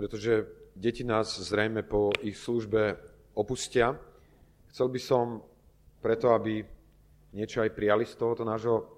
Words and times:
pretože 0.00 0.48
deti 0.72 1.04
nás 1.04 1.28
zrejme 1.28 1.84
po 1.84 2.08
ich 2.24 2.40
službe 2.40 2.96
opustia. 3.36 4.00
Chcel 4.72 4.88
by 4.88 4.96
som 4.96 5.44
preto, 6.00 6.32
aby 6.32 6.64
niečo 7.36 7.60
aj 7.60 7.76
prijali 7.76 8.08
z 8.08 8.16
tohoto 8.16 8.48
nášho 8.48 8.88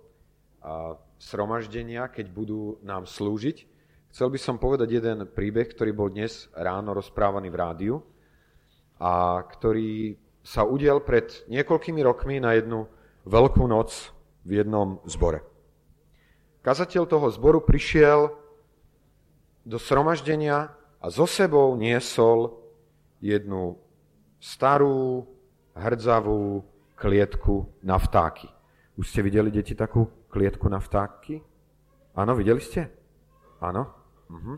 sromaždenia, 1.18 2.06
keď 2.06 2.30
budú 2.30 2.78
nám 2.86 3.10
slúžiť. 3.10 3.66
Chcel 4.14 4.28
by 4.30 4.38
som 4.38 4.62
povedať 4.62 5.02
jeden 5.02 5.26
príbeh, 5.26 5.74
ktorý 5.74 5.90
bol 5.90 6.06
dnes 6.06 6.46
ráno 6.54 6.94
rozprávaný 6.94 7.50
v 7.50 7.58
rádiu 7.58 7.94
a 9.02 9.42
ktorý 9.42 10.14
sa 10.46 10.62
udiel 10.62 11.02
pred 11.02 11.34
niekoľkými 11.50 11.98
rokmi 12.06 12.38
na 12.38 12.54
jednu 12.54 12.86
veľkú 13.26 13.66
noc 13.66 14.14
v 14.46 14.62
jednom 14.62 15.02
zbore. 15.10 15.42
Kazateľ 16.62 17.10
toho 17.10 17.26
zboru 17.34 17.58
prišiel 17.58 18.38
do 19.66 19.82
sromaždenia 19.82 20.78
a 21.02 21.10
so 21.10 21.26
sebou 21.26 21.74
niesol 21.74 22.54
jednu 23.18 23.74
starú, 24.38 25.26
hrdzavú 25.74 26.62
klietku 26.94 27.66
na 27.82 27.98
vtáky. 27.98 28.46
Už 28.94 29.10
ste 29.10 29.26
videli, 29.26 29.50
deti, 29.50 29.74
takú 29.74 30.06
klietku 30.30 30.70
na 30.70 30.78
vtáky? 30.78 31.42
Áno, 32.14 32.38
videli 32.38 32.62
ste? 32.62 32.86
Áno? 33.58 33.90
Mhm. 34.30 34.54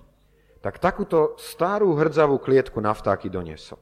Tak 0.60 0.80
takúto 0.80 1.36
starú 1.36 1.92
hrdzavú 1.96 2.40
klietku 2.40 2.80
na 2.80 2.92
vtáky 2.96 3.28
doniesol. 3.28 3.76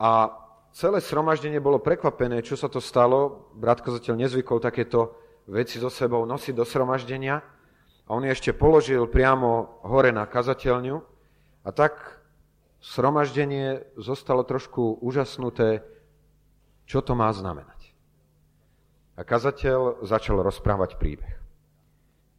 A 0.00 0.32
celé 0.72 1.00
sromaždenie 1.04 1.60
bolo 1.60 1.76
prekvapené, 1.76 2.40
čo 2.40 2.56
sa 2.56 2.72
to 2.72 2.80
stalo. 2.80 3.52
Brat 3.52 3.84
kazateľ 3.84 4.16
nezvykol 4.16 4.64
takéto 4.64 5.12
veci 5.44 5.76
so 5.76 5.92
sebou 5.92 6.24
nosiť 6.24 6.56
do 6.56 6.64
sromaždenia. 6.64 7.36
A 8.08 8.10
on 8.16 8.24
je 8.24 8.32
ešte 8.32 8.56
položil 8.56 9.04
priamo 9.12 9.80
hore 9.84 10.08
na 10.08 10.24
kazateľňu. 10.24 11.19
A 11.64 11.70
tak 11.72 12.20
sromaždenie 12.80 13.84
zostalo 14.00 14.42
trošku 14.42 14.98
úžasnuté, 15.04 15.84
čo 16.88 17.04
to 17.04 17.12
má 17.12 17.28
znamenať. 17.30 17.92
A 19.14 19.22
kazateľ 19.22 20.00
začal 20.02 20.40
rozprávať 20.40 20.96
príbeh. 20.96 21.36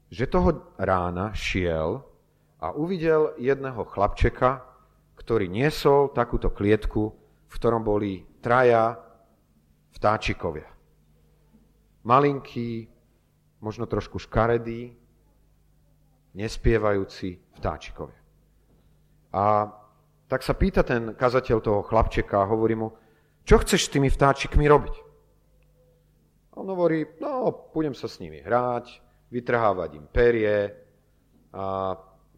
Že 0.10 0.26
toho 0.28 0.50
rána 0.82 1.32
šiel 1.38 2.02
a 2.58 2.74
uvidel 2.74 3.38
jedného 3.38 3.86
chlapčeka, 3.86 4.66
ktorý 5.16 5.46
niesol 5.46 6.10
takúto 6.10 6.50
klietku, 6.50 7.14
v 7.48 7.54
ktorom 7.54 7.86
boli 7.86 8.26
traja 8.42 8.98
vtáčikovia. 9.94 10.68
Malinký, 12.02 12.90
možno 13.62 13.86
trošku 13.86 14.18
škaredý, 14.18 14.98
nespievajúci 16.34 17.38
vtáčikovia. 17.62 18.21
A 19.32 19.68
tak 20.28 20.44
sa 20.44 20.56
pýta 20.56 20.84
ten 20.84 21.16
kazateľ 21.16 21.58
toho 21.60 21.82
chlapčeka 21.84 22.44
a 22.44 22.50
hovorí 22.50 22.76
mu, 22.76 22.92
čo 23.44 23.60
chceš 23.60 23.88
s 23.88 23.94
tými 23.96 24.08
vtáčikmi 24.08 24.64
robiť? 24.68 24.96
On 26.60 26.68
hovorí, 26.68 27.08
no, 27.24 27.52
budem 27.72 27.96
sa 27.96 28.12
s 28.12 28.20
nimi 28.20 28.44
hrať, 28.44 29.00
vytrhávať 29.32 29.90
im 29.96 30.06
perie 30.12 30.72
a, 31.56 31.96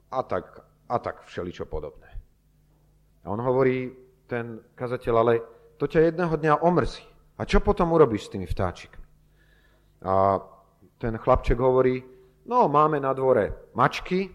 a, 0.09 0.19
tak, 0.23 0.45
a 0.89 0.97
tak 1.01 1.25
všeličo 1.25 1.65
podobné. 1.65 2.07
A 3.25 3.33
on 3.33 3.41
hovorí, 3.41 3.89
ten 4.27 4.61
kazateľ, 4.73 5.13
ale 5.17 5.33
to 5.77 5.85
ťa 5.85 6.13
jedného 6.13 6.33
dňa 6.37 6.53
omrzí. 6.63 7.03
A 7.37 7.45
čo 7.45 7.59
potom 7.59 7.91
urobíš 7.91 8.29
s 8.29 8.33
tými 8.37 8.45
vtáčikmi? 8.45 9.05
A 10.05 10.39
ten 10.97 11.17
chlapček 11.17 11.57
hovorí, 11.59 12.01
no 12.45 12.69
máme 12.69 13.01
na 13.01 13.11
dvore 13.11 13.73
mačky 13.73 14.31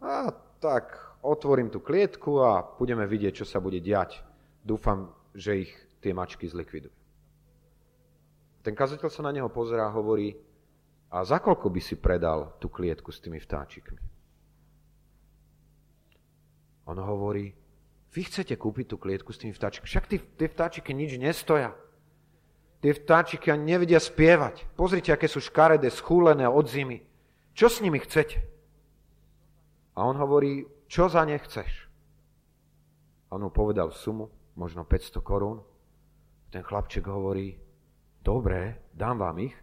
a 0.00 0.32
tak 0.58 1.03
otvorím 1.24 1.72
tú 1.72 1.80
klietku 1.80 2.44
a 2.44 2.60
budeme 2.76 3.08
vidieť, 3.08 3.42
čo 3.42 3.46
sa 3.48 3.58
bude 3.58 3.80
diať. 3.80 4.20
Dúfam, 4.60 5.08
že 5.32 5.64
ich 5.64 5.72
tie 6.04 6.12
mačky 6.12 6.44
zlikvidujú. 6.44 6.92
Ten 8.64 8.76
kazateľ 8.76 9.08
sa 9.08 9.24
na 9.24 9.32
neho 9.32 9.48
pozerá 9.48 9.88
a 9.88 9.94
hovorí, 9.96 10.36
a 11.14 11.22
za 11.22 11.38
koľko 11.38 11.68
by 11.70 11.80
si 11.80 11.96
predal 12.00 12.56
tú 12.58 12.66
klietku 12.68 13.12
s 13.12 13.20
tými 13.20 13.38
vtáčikmi? 13.38 14.00
On 16.84 16.98
hovorí, 16.98 17.54
vy 18.12 18.20
chcete 18.24 18.56
kúpiť 18.58 18.92
tú 18.92 18.96
klietku 19.00 19.32
s 19.32 19.40
tými 19.40 19.54
vtáčikmi, 19.56 19.86
však 19.88 20.04
tí, 20.10 20.16
tie 20.20 20.48
vtáčiky 20.48 20.90
nič 20.92 21.16
nestoja. 21.16 21.72
Tie 22.84 22.92
vtáčiky 22.92 23.48
ani 23.48 23.76
nevedia 23.76 23.96
spievať. 23.96 24.68
Pozrite, 24.76 25.08
aké 25.08 25.24
sú 25.24 25.40
škaredé, 25.40 25.88
schúlené 25.88 26.44
od 26.44 26.68
zimy. 26.68 27.00
Čo 27.56 27.72
s 27.72 27.80
nimi 27.80 27.96
chcete? 28.02 28.44
A 29.96 30.04
on 30.04 30.18
hovorí, 30.20 30.68
čo 30.94 31.10
za 31.10 31.26
ne 31.26 31.34
chceš? 31.42 31.90
On 33.34 33.42
mu 33.42 33.50
povedal 33.50 33.90
sumu, 33.90 34.30
možno 34.54 34.86
500 34.86 35.18
korún. 35.26 35.58
Ten 36.54 36.62
chlapček 36.62 37.02
hovorí, 37.10 37.58
dobre, 38.22 38.78
dám 38.94 39.18
vám 39.18 39.42
ich, 39.42 39.58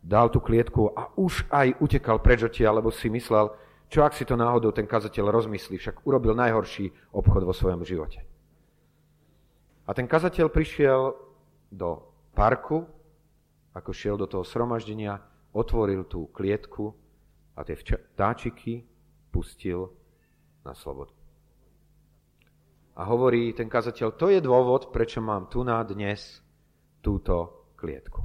dal 0.00 0.32
tú 0.32 0.40
klietku 0.40 0.96
a 0.96 1.12
už 1.20 1.44
aj 1.52 1.76
utekal 1.76 2.24
preč 2.24 2.40
lebo 2.56 2.88
si 2.88 3.12
myslel, 3.12 3.52
čo 3.92 4.00
ak 4.00 4.16
si 4.16 4.24
to 4.24 4.32
náhodou 4.32 4.72
ten 4.72 4.88
kazateľ 4.88 5.28
rozmyslí, 5.28 5.76
však 5.76 6.08
urobil 6.08 6.32
najhorší 6.32 6.88
obchod 7.12 7.44
vo 7.44 7.52
svojom 7.52 7.84
živote. 7.84 8.24
A 9.84 9.92
ten 9.92 10.08
kazateľ 10.08 10.48
prišiel 10.48 11.12
do 11.68 12.00
parku, 12.32 12.88
ako 13.76 13.92
šiel 13.92 14.16
do 14.16 14.24
toho 14.24 14.40
sromaždenia, 14.40 15.20
otvoril 15.52 16.08
tú 16.08 16.32
klietku 16.32 16.96
a 17.52 17.60
tie 17.60 17.76
vtáčiky 17.76 18.88
pustil 19.28 19.92
na 20.62 20.74
slobodu. 20.74 21.12
A 22.92 23.08
hovorí 23.08 23.56
ten 23.56 23.72
kazateľ, 23.72 24.14
to 24.20 24.28
je 24.28 24.40
dôvod, 24.44 24.92
prečo 24.92 25.24
mám 25.24 25.48
tu 25.48 25.64
na 25.64 25.80
dnes 25.80 26.44
túto 27.00 27.66
klietku. 27.80 28.20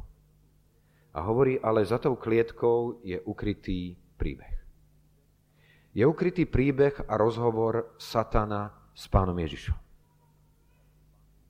A 1.15 1.23
hovorí, 1.23 1.57
ale 1.57 1.87
za 1.87 1.97
tou 1.97 2.19
klietkou 2.19 3.01
je 3.01 3.17
ukrytý 3.23 3.95
príbeh. 4.19 4.53
Je 5.97 6.05
ukrytý 6.05 6.45
príbeh 6.45 6.93
a 7.09 7.17
rozhovor 7.17 7.97
Satana 7.97 8.69
s 8.93 9.09
pánom 9.09 9.33
Ježišom. 9.33 9.77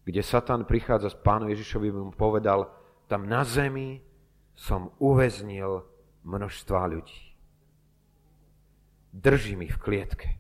Kde 0.08 0.24
Satan 0.24 0.64
prichádza 0.64 1.12
s 1.12 1.20
pánom 1.20 1.52
Ježišovi, 1.52 1.92
mu 1.92 2.16
povedal, 2.16 2.72
tam 3.12 3.28
na 3.28 3.44
zemi 3.44 4.00
som 4.56 4.96
uväznil 5.04 5.84
množstva 6.24 6.88
ľudí. 6.88 7.36
Drží 9.12 9.60
mi 9.60 9.68
v 9.68 9.82
klietke. 9.84 10.40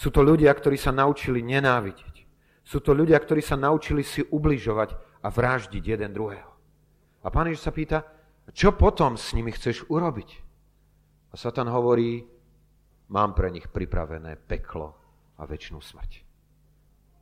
Sú 0.00 0.08
to 0.08 0.24
ľudia, 0.24 0.48
ktorí 0.56 0.80
sa 0.80 0.96
naučili 0.96 1.44
nenávidieť. 1.44 2.24
Sú 2.64 2.80
to 2.80 2.96
ľudia, 2.96 3.20
ktorí 3.20 3.44
sa 3.44 3.60
naučili 3.60 4.00
si 4.00 4.24
ubližovať 4.24 4.96
a 5.20 5.28
vraždiť 5.28 5.84
jeden 5.84 6.16
druhého. 6.16 6.48
A 7.20 7.28
pán 7.28 7.52
Ježiš 7.52 7.68
sa 7.68 7.72
pýta, 7.76 8.08
čo 8.56 8.72
potom 8.72 9.20
s 9.20 9.36
nimi 9.36 9.52
chceš 9.52 9.84
urobiť? 9.92 10.30
A 11.30 11.34
Satan 11.36 11.68
hovorí, 11.68 12.24
mám 13.12 13.36
pre 13.36 13.52
nich 13.52 13.68
pripravené 13.68 14.40
peklo 14.40 14.96
a 15.36 15.44
väčšinu 15.44 15.84
smrť. 15.84 16.12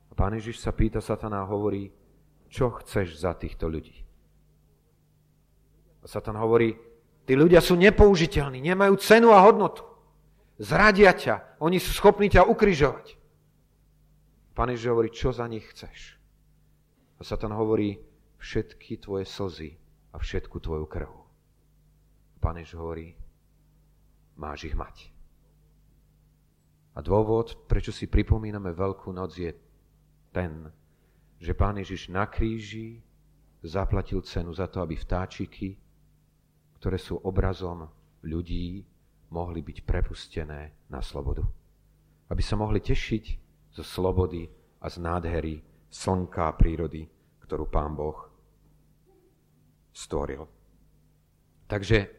A 0.09 0.13
pán 0.15 0.39
Ježiš 0.39 0.63
sa 0.63 0.71
pýta 0.71 1.03
Satana 1.03 1.43
a 1.43 1.49
hovorí, 1.51 1.91
čo 2.47 2.71
chceš 2.79 3.19
za 3.19 3.35
týchto 3.35 3.67
ľudí? 3.67 4.07
A 5.99 6.07
Satan 6.07 6.39
hovorí, 6.39 6.79
tí 7.27 7.35
ľudia 7.35 7.59
sú 7.59 7.75
nepoužiteľní, 7.75 8.63
nemajú 8.63 8.95
cenu 9.03 9.35
a 9.35 9.43
hodnotu. 9.43 9.83
Zradia 10.59 11.15
ťa, 11.15 11.63
oni 11.63 11.79
sú 11.79 11.95
schopní 11.95 12.27
ťa 12.27 12.43
ukrižovať. 12.43 13.15
Pán 14.51 14.75
Ježiš 14.75 14.91
hovorí, 14.91 15.09
čo 15.15 15.31
za 15.31 15.47
nich 15.47 15.63
chceš? 15.71 16.19
A 17.15 17.23
Satan 17.23 17.55
hovorí, 17.55 17.95
všetky 18.43 18.99
tvoje 18.99 19.23
slzy 19.23 19.79
a 20.11 20.19
všetku 20.19 20.59
tvoju 20.59 20.83
krv. 20.83 21.11
Pán 22.43 22.59
Ježiš 22.59 22.75
hovorí, 22.75 23.15
máš 24.35 24.67
ich 24.67 24.75
mať. 24.75 25.15
A 26.95 26.99
dôvod, 26.99 27.67
prečo 27.71 27.95
si 27.95 28.11
pripomíname 28.11 28.75
Veľkú 28.75 29.15
noc, 29.15 29.39
je 29.39 29.55
ten, 30.35 30.67
že 31.39 31.55
Pán 31.55 31.79
Ježiš 31.79 32.11
na 32.11 32.27
kríži 32.27 32.99
zaplatil 33.63 34.19
cenu 34.27 34.51
za 34.51 34.67
to, 34.67 34.83
aby 34.83 34.99
vtáčiky, 34.99 35.79
ktoré 36.79 36.99
sú 36.99 37.15
obrazom 37.23 37.87
ľudí, 38.27 38.83
mohli 39.29 39.61
byť 39.61 39.85
prepustené 39.85 40.89
na 40.89 41.01
slobodu. 41.01 41.45
Aby 42.29 42.41
sa 42.45 42.57
mohli 42.57 42.81
tešiť 42.81 43.23
zo 43.73 43.83
slobody 43.85 44.49
a 44.81 44.87
z 44.89 44.95
nádhery 45.01 45.55
slnka 45.89 46.49
a 46.49 46.57
prírody, 46.57 47.05
ktorú 47.45 47.65
Pán 47.69 47.97
Boh 47.97 48.29
stvoril. 49.93 50.45
Takže 51.69 52.09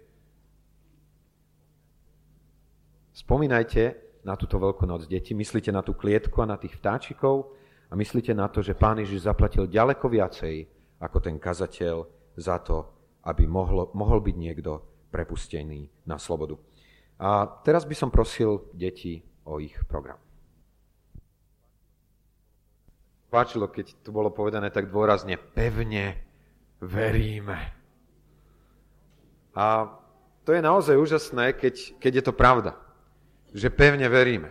spomínajte 3.14 3.82
na 4.26 4.36
túto 4.36 4.60
veľkú 4.60 4.84
noc, 4.84 5.08
deti, 5.08 5.32
myslíte 5.32 5.72
na 5.72 5.80
tú 5.80 5.96
klietku 5.96 6.38
a 6.42 6.50
na 6.50 6.60
tých 6.60 6.76
vtáčikov 6.76 7.56
a 7.90 7.96
myslíte 7.96 8.36
na 8.36 8.46
to, 8.46 8.62
že 8.62 8.78
Pán 8.78 9.00
Ježiš 9.02 9.26
zaplatil 9.26 9.66
ďaleko 9.66 10.06
viacej 10.06 10.66
ako 11.00 11.18
ten 11.18 11.40
kazateľ 11.40 12.04
za 12.36 12.60
to, 12.62 12.86
aby 13.26 13.48
mohlo, 13.48 13.90
mohol 13.96 14.20
byť 14.20 14.36
niekto 14.36 14.70
prepustený 15.10 15.88
na 16.06 16.20
slobodu. 16.20 16.54
A 17.20 17.44
teraz 17.62 17.84
by 17.84 17.92
som 17.92 18.08
prosil 18.08 18.64
deti 18.72 19.20
o 19.44 19.60
ich 19.60 19.76
program. 19.84 20.16
páčilo, 23.30 23.70
keď 23.70 23.94
tu 24.02 24.10
bolo 24.10 24.34
povedané 24.34 24.74
tak 24.74 24.90
dôrazne, 24.90 25.38
pevne 25.38 26.18
veríme. 26.82 27.70
A 29.54 29.86
to 30.42 30.50
je 30.50 30.60
naozaj 30.60 30.98
úžasné, 30.98 31.54
keď, 31.54 31.94
keď 32.02 32.12
je 32.20 32.24
to 32.26 32.34
pravda, 32.34 32.74
že 33.54 33.70
pevne 33.70 34.10
veríme. 34.10 34.50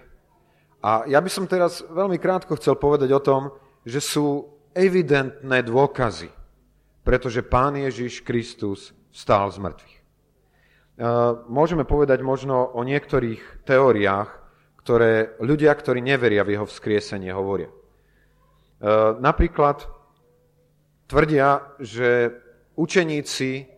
A 0.80 1.04
ja 1.12 1.20
by 1.20 1.28
som 1.28 1.44
teraz 1.44 1.84
veľmi 1.84 2.16
krátko 2.16 2.56
chcel 2.56 2.80
povedať 2.80 3.12
o 3.12 3.20
tom, 3.20 3.52
že 3.84 4.00
sú 4.00 4.48
evidentné 4.72 5.60
dôkazy, 5.68 6.32
pretože 7.04 7.44
Pán 7.44 7.76
Ježiš 7.76 8.24
Kristus 8.24 8.96
stál 9.12 9.52
z 9.52 9.60
mŕtvych. 9.60 9.99
Môžeme 11.48 11.88
povedať 11.88 12.20
možno 12.20 12.76
o 12.76 12.84
niektorých 12.84 13.64
teóriách, 13.64 14.30
ktoré 14.84 15.40
ľudia, 15.40 15.72
ktorí 15.72 16.04
neveria 16.04 16.44
v 16.44 16.60
jeho 16.60 16.68
vzkriesenie, 16.68 17.32
hovoria. 17.32 17.72
Napríklad 19.20 19.88
tvrdia, 21.08 21.80
že 21.80 22.36
učeníci 22.76 23.72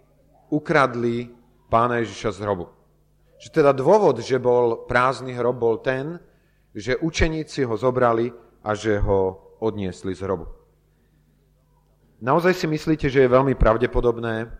ukradli 0.50 1.30
pána 1.70 2.02
Ježiša 2.02 2.30
z 2.34 2.40
hrobu. 2.42 2.66
Že 3.42 3.50
teda 3.54 3.72
dôvod, 3.74 4.22
že 4.22 4.42
bol 4.42 4.86
prázdny 4.90 5.38
hrob, 5.38 5.58
bol 5.62 5.78
ten, 5.82 6.18
že 6.74 6.98
učeníci 6.98 7.66
ho 7.70 7.78
zobrali 7.78 8.34
a 8.66 8.74
že 8.74 8.98
ho 9.02 9.52
odniesli 9.62 10.14
z 10.18 10.26
hrobu. 10.26 10.50
Naozaj 12.22 12.54
si 12.54 12.66
myslíte, 12.70 13.10
že 13.10 13.26
je 13.26 13.34
veľmi 13.34 13.58
pravdepodobné, 13.58 14.54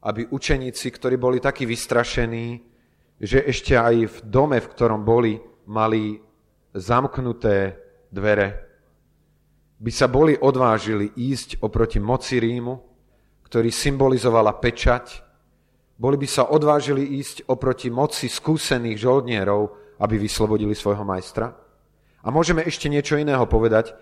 aby 0.00 0.28
učeníci, 0.32 0.86
ktorí 0.96 1.20
boli 1.20 1.38
takí 1.40 1.68
vystrašení, 1.68 2.60
že 3.20 3.44
ešte 3.44 3.76
aj 3.76 3.94
v 4.08 4.16
dome, 4.24 4.56
v 4.56 4.70
ktorom 4.72 5.04
boli, 5.04 5.36
mali 5.68 6.16
zamknuté 6.72 7.76
dvere, 8.08 8.48
by 9.80 9.92
sa 9.92 10.08
boli 10.08 10.36
odvážili 10.36 11.12
ísť 11.16 11.60
oproti 11.64 12.00
moci 12.00 12.40
Rímu, 12.40 12.74
ktorý 13.44 13.68
symbolizovala 13.72 14.56
pečať, 14.56 15.24
boli 16.00 16.16
by 16.16 16.28
sa 16.28 16.48
odvážili 16.48 17.20
ísť 17.20 17.44
oproti 17.52 17.92
moci 17.92 18.32
skúsených 18.32 18.96
žoldnierov, 18.96 19.68
aby 20.00 20.16
vyslobodili 20.16 20.72
svojho 20.72 21.04
majstra? 21.04 21.52
A 22.24 22.28
môžeme 22.32 22.64
ešte 22.64 22.88
niečo 22.88 23.20
iného 23.20 23.44
povedať. 23.44 23.92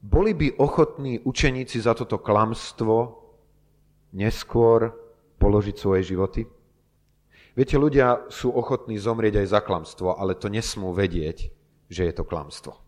Boli 0.00 0.32
by 0.32 0.56
ochotní 0.56 1.20
učeníci 1.20 1.84
za 1.84 1.92
toto 1.92 2.16
klamstvo 2.16 3.19
neskôr 4.14 4.94
položiť 5.40 5.76
svoje 5.76 6.02
životy? 6.04 6.46
Viete, 7.54 7.74
ľudia 7.74 8.30
sú 8.30 8.54
ochotní 8.54 8.94
zomrieť 8.96 9.42
aj 9.42 9.46
za 9.50 9.60
klamstvo, 9.60 10.14
ale 10.14 10.38
to 10.38 10.46
nesmú 10.46 10.94
vedieť, 10.94 11.50
že 11.90 12.06
je 12.06 12.12
to 12.14 12.22
klamstvo. 12.22 12.78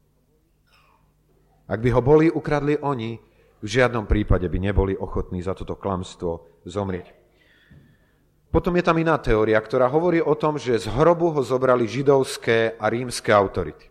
Ak 1.67 1.83
by 1.83 1.91
ho 1.95 2.03
boli 2.05 2.31
ukradli 2.31 2.79
oni, 2.79 3.19
v 3.63 3.67
žiadnom 3.67 4.07
prípade 4.07 4.47
by 4.51 4.59
neboli 4.59 4.95
ochotní 4.99 5.43
za 5.43 5.55
toto 5.55 5.79
klamstvo 5.79 6.63
zomrieť. 6.67 7.15
Potom 8.53 8.77
je 8.77 8.85
tam 8.85 9.01
iná 9.01 9.17
teória, 9.17 9.57
ktorá 9.57 9.89
hovorí 9.89 10.21
o 10.21 10.37
tom, 10.37 10.61
že 10.61 10.77
z 10.77 10.91
hrobu 10.93 11.33
ho 11.33 11.41
zobrali 11.41 11.89
židovské 11.89 12.77
a 12.77 12.85
rímske 12.93 13.33
autority. 13.33 13.89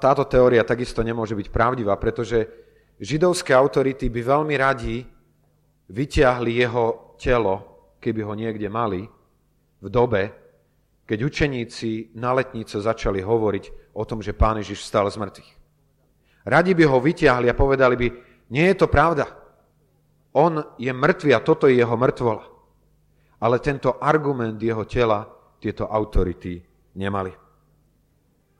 Táto 0.00 0.24
teória 0.24 0.64
takisto 0.64 1.02
nemôže 1.02 1.34
byť 1.34 1.48
pravdivá, 1.50 1.98
pretože 1.98 2.46
židovské 3.00 3.56
autority 3.56 4.12
by 4.12 4.20
veľmi 4.20 4.54
radi 4.60 5.02
vyťahli 5.90 6.52
jeho 6.60 7.16
telo, 7.16 7.54
keby 7.98 8.20
ho 8.22 8.34
niekde 8.36 8.68
mali, 8.68 9.08
v 9.80 9.88
dobe, 9.88 10.22
keď 11.08 11.18
učeníci 11.26 12.14
na 12.20 12.36
letnice 12.36 12.78
začali 12.78 13.24
hovoriť 13.24 13.96
o 13.96 14.04
tom, 14.04 14.22
že 14.22 14.36
Pán 14.36 14.60
Ježiš 14.60 14.86
vstal 14.86 15.10
z 15.10 15.18
mŕtvych. 15.18 15.50
Radi 16.46 16.72
by 16.76 16.84
ho 16.86 16.98
vyťahli 17.00 17.46
a 17.50 17.58
povedali 17.58 17.96
by, 17.96 18.08
nie 18.54 18.66
je 18.70 18.76
to 18.78 18.86
pravda. 18.86 19.26
On 20.36 20.62
je 20.78 20.92
mŕtvy 20.92 21.34
a 21.34 21.42
toto 21.42 21.66
je 21.66 21.80
jeho 21.80 21.96
mŕtvola. 21.96 22.44
Ale 23.40 23.56
tento 23.58 23.96
argument 23.98 24.60
jeho 24.60 24.84
tela 24.84 25.26
tieto 25.58 25.88
autority 25.88 26.60
nemali. 26.94 27.32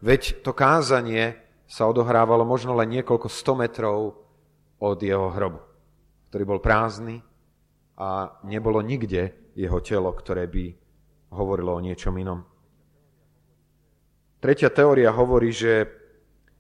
Veď 0.01 0.41
to 0.41 0.57
kázanie 0.57 1.37
sa 1.69 1.87
odohrávalo 1.87 2.43
možno 2.43 2.75
len 2.75 2.89
niekoľko 2.99 3.29
sto 3.29 3.53
metrov 3.55 4.17
od 4.81 4.99
jeho 4.99 5.29
hrobu, 5.31 5.61
ktorý 6.33 6.45
bol 6.49 6.61
prázdny 6.65 7.21
a 8.01 8.33
nebolo 8.49 8.81
nikde 8.81 9.53
jeho 9.53 9.79
telo, 9.85 10.11
ktoré 10.17 10.49
by 10.49 10.73
hovorilo 11.37 11.77
o 11.77 11.85
niečom 11.85 12.17
inom. 12.17 12.43
Tretia 14.41 14.73
teória 14.73 15.13
hovorí, 15.13 15.53
že 15.53 15.85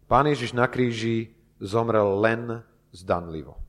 pán 0.04 0.28
Ježiš 0.28 0.52
na 0.52 0.68
kríži 0.68 1.32
zomrel 1.56 2.20
len 2.20 2.60
zdanlivo 2.92 3.60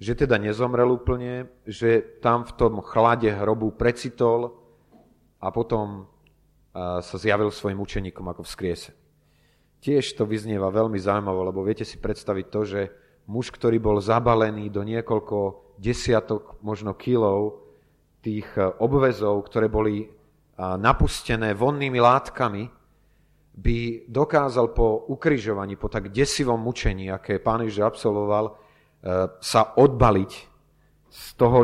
že 0.00 0.16
teda 0.16 0.40
nezomrel 0.40 0.88
úplne, 0.88 1.52
že 1.68 2.00
tam 2.24 2.48
v 2.48 2.56
tom 2.56 2.80
chlade 2.80 3.28
hrobu 3.28 3.76
precitol 3.76 4.56
a 5.36 5.52
potom 5.52 6.08
sa 6.72 7.16
zjavil 7.20 7.52
svojim 7.52 7.76
učeníkom 7.76 8.24
ako 8.24 8.42
vzkriese. 8.48 8.96
Tiež 9.80 10.12
to 10.16 10.28
vyznieva 10.28 10.68
veľmi 10.68 11.00
zaujímavo, 11.00 11.48
lebo 11.48 11.64
viete 11.64 11.88
si 11.88 11.96
predstaviť 11.96 12.46
to, 12.52 12.60
že 12.68 12.80
muž, 13.28 13.48
ktorý 13.52 13.80
bol 13.80 13.96
zabalený 14.00 14.68
do 14.68 14.84
niekoľko 14.84 15.72
desiatok, 15.80 16.60
možno 16.60 16.92
kilov 16.96 17.64
tých 18.20 18.48
e, 18.56 18.68
obvezov, 18.80 19.48
ktoré 19.48 19.68
boli 19.72 20.06
napustené 20.60 21.56
vonnými 21.56 21.96
látkami, 22.04 22.68
by 23.56 24.04
dokázal 24.12 24.76
po 24.76 25.08
ukrižovaní, 25.08 25.80
po 25.80 25.88
tak 25.88 26.12
desivom 26.12 26.60
mučení, 26.60 27.08
aké 27.08 27.40
pán 27.40 27.64
Ježiš 27.64 27.80
absolvoval, 27.80 28.60
E, 29.00 29.32
sa 29.40 29.72
odbaliť 29.80 30.32
z 31.08 31.24
toho, 31.40 31.58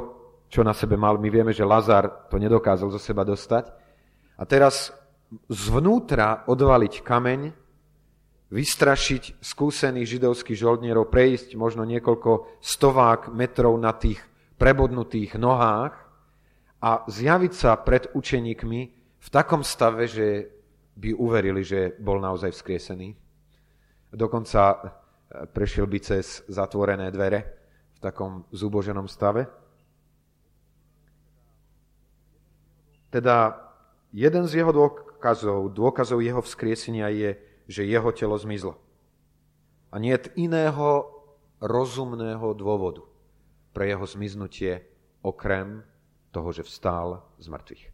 čo 0.48 0.64
na 0.64 0.72
sebe 0.72 0.96
mal. 0.96 1.20
My 1.20 1.28
vieme, 1.28 1.52
že 1.52 1.68
Lazar 1.68 2.32
to 2.32 2.40
nedokázal 2.40 2.88
zo 2.88 2.96
seba 2.96 3.28
dostať. 3.28 3.68
A 4.40 4.42
teraz 4.48 4.88
zvnútra 5.52 6.48
odvaliť 6.48 7.04
kameň, 7.04 7.40
vystrašiť 8.46 9.42
skúsených 9.42 10.18
židovských 10.18 10.58
žoldnierov, 10.58 11.10
prejsť 11.10 11.58
možno 11.58 11.82
niekoľko 11.82 12.62
stovák 12.62 13.34
metrov 13.34 13.74
na 13.74 13.90
tých 13.90 14.22
prebodnutých 14.54 15.34
nohách 15.34 15.94
a 16.78 17.02
zjaviť 17.10 17.52
sa 17.52 17.74
pred 17.82 18.06
učeníkmi 18.14 18.80
v 19.18 19.28
takom 19.34 19.66
stave, 19.66 20.06
že 20.06 20.46
by 20.96 21.10
uverili, 21.12 21.66
že 21.66 21.98
bol 21.98 22.22
naozaj 22.22 22.54
vzkriesený. 22.54 23.18
Dokonca 24.14 24.94
prešiel 25.50 25.90
by 25.90 25.98
cez 26.00 26.46
zatvorené 26.46 27.10
dvere 27.10 27.40
v 27.96 27.98
takom 28.00 28.46
zúboženom 28.54 29.10
stave. 29.10 29.50
Teda 33.10 33.58
jeden 34.14 34.46
z 34.46 34.62
jeho 34.62 34.72
dôkazov, 34.72 35.74
dôkazov 35.74 36.22
jeho 36.22 36.40
vzkriesenia 36.40 37.10
je, 37.10 37.30
že 37.66 37.86
jeho 37.86 38.10
telo 38.14 38.38
zmizlo. 38.38 38.78
A 39.90 39.98
nie 39.98 40.14
iného 40.34 41.10
rozumného 41.62 42.52
dôvodu 42.54 43.02
pre 43.72 43.90
jeho 43.90 44.06
zmiznutie 44.06 44.86
okrem 45.22 45.82
toho, 46.30 46.48
že 46.52 46.66
vstál 46.66 47.24
z 47.40 47.46
mŕtvych. 47.48 47.84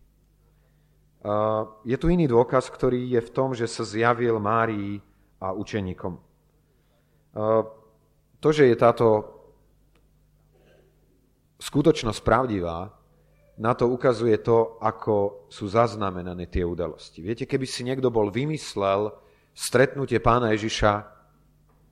Je 1.87 1.97
tu 1.97 2.07
iný 2.11 2.27
dôkaz, 2.27 2.67
ktorý 2.75 3.07
je 3.07 3.21
v 3.23 3.31
tom, 3.31 3.55
že 3.55 3.71
sa 3.71 3.87
zjavil 3.87 4.43
Márii 4.43 4.99
a 5.39 5.55
učeníkom. 5.55 6.19
To, 8.43 8.49
že 8.51 8.67
je 8.67 8.75
táto 8.75 9.07
skutočnosť 11.63 12.21
pravdivá, 12.27 12.91
na 13.63 13.71
to 13.79 13.87
ukazuje 13.87 14.35
to, 14.43 14.83
ako 14.83 15.47
sú 15.47 15.71
zaznamenané 15.71 16.51
tie 16.51 16.67
udalosti. 16.67 17.23
Viete, 17.23 17.47
keby 17.47 17.67
si 17.71 17.87
niekto 17.87 18.11
bol 18.11 18.35
vymyslel 18.35 19.15
stretnutie 19.53 20.19
pána 20.19 20.53
Ježiša 20.57 20.93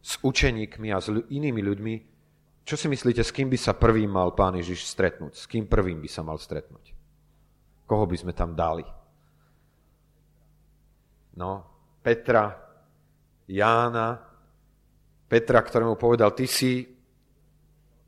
s 0.01 0.13
učeníkmi 0.25 0.89
a 0.93 0.99
s 1.01 1.13
inými 1.13 1.61
ľuďmi, 1.61 1.95
čo 2.65 2.77
si 2.77 2.87
myslíte, 2.89 3.25
s 3.25 3.35
kým 3.35 3.51
by 3.51 3.59
sa 3.59 3.75
prvým 3.77 4.09
mal 4.09 4.33
pán 4.37 4.55
Ježiš 4.57 4.89
stretnúť? 4.93 5.33
S 5.35 5.45
kým 5.49 5.67
prvým 5.67 5.99
by 6.01 6.09
sa 6.09 6.23
mal 6.23 6.39
stretnúť? 6.39 6.93
Koho 7.89 8.05
by 8.07 8.17
sme 8.17 8.33
tam 8.37 8.55
dali? 8.55 8.87
No, 11.35 11.67
Petra, 11.99 12.53
Jána, 13.51 14.23
Petra, 15.27 15.59
ktorému 15.63 15.99
povedal, 15.99 16.31
ty 16.31 16.47
si 16.47 16.87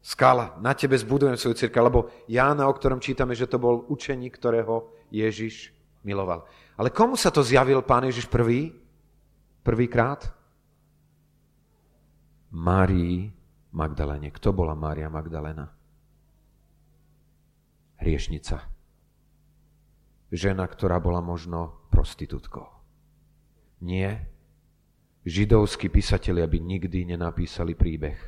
skala, 0.03 0.59
na 0.59 0.75
tebe 0.75 0.99
zbudujem 0.99 1.39
svoju 1.39 1.55
církev, 1.67 1.83
lebo 1.83 2.11
Jána, 2.27 2.67
o 2.67 2.75
ktorom 2.75 2.99
čítame, 2.99 3.39
že 3.39 3.47
to 3.47 3.63
bol 3.63 3.87
učeník, 3.87 4.35
ktorého 4.35 4.91
Ježiš 5.11 5.71
miloval. 6.03 6.47
Ale 6.75 6.91
komu 6.91 7.15
sa 7.15 7.31
to 7.31 7.47
zjavil 7.47 7.83
pán 7.83 8.07
Ježiš 8.07 8.27
prvý? 8.27 8.75
Prvýkrát? 9.63 10.27
Márii 12.51 13.31
Magdalene. 13.73 14.35
Kto 14.35 14.51
bola 14.51 14.75
Mária 14.75 15.07
Magdalena? 15.07 15.71
Hriešnica. 18.03 18.59
Žena, 20.35 20.67
ktorá 20.67 20.99
bola 20.99 21.23
možno 21.23 21.87
prostitútkou. 21.95 22.67
Nie, 23.87 24.27
židovskí 25.23 25.87
písatelia 25.87 26.51
by 26.51 26.59
nikdy 26.59 27.15
nenapísali 27.15 27.79
príbeh 27.79 28.19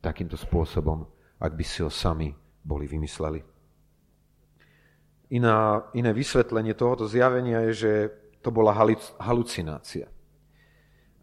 takýmto 0.00 0.40
spôsobom, 0.40 1.04
ak 1.36 1.52
by 1.52 1.64
si 1.64 1.84
ho 1.84 1.92
sami 1.92 2.32
boli 2.64 2.88
vymysleli. 2.88 3.44
Iná, 5.36 5.84
iné 5.92 6.10
vysvetlenie 6.16 6.72
tohoto 6.72 7.04
zjavenia 7.04 7.68
je, 7.68 7.72
že 7.76 7.92
to 8.40 8.48
bola 8.48 8.72
halucinácia. 9.20 10.08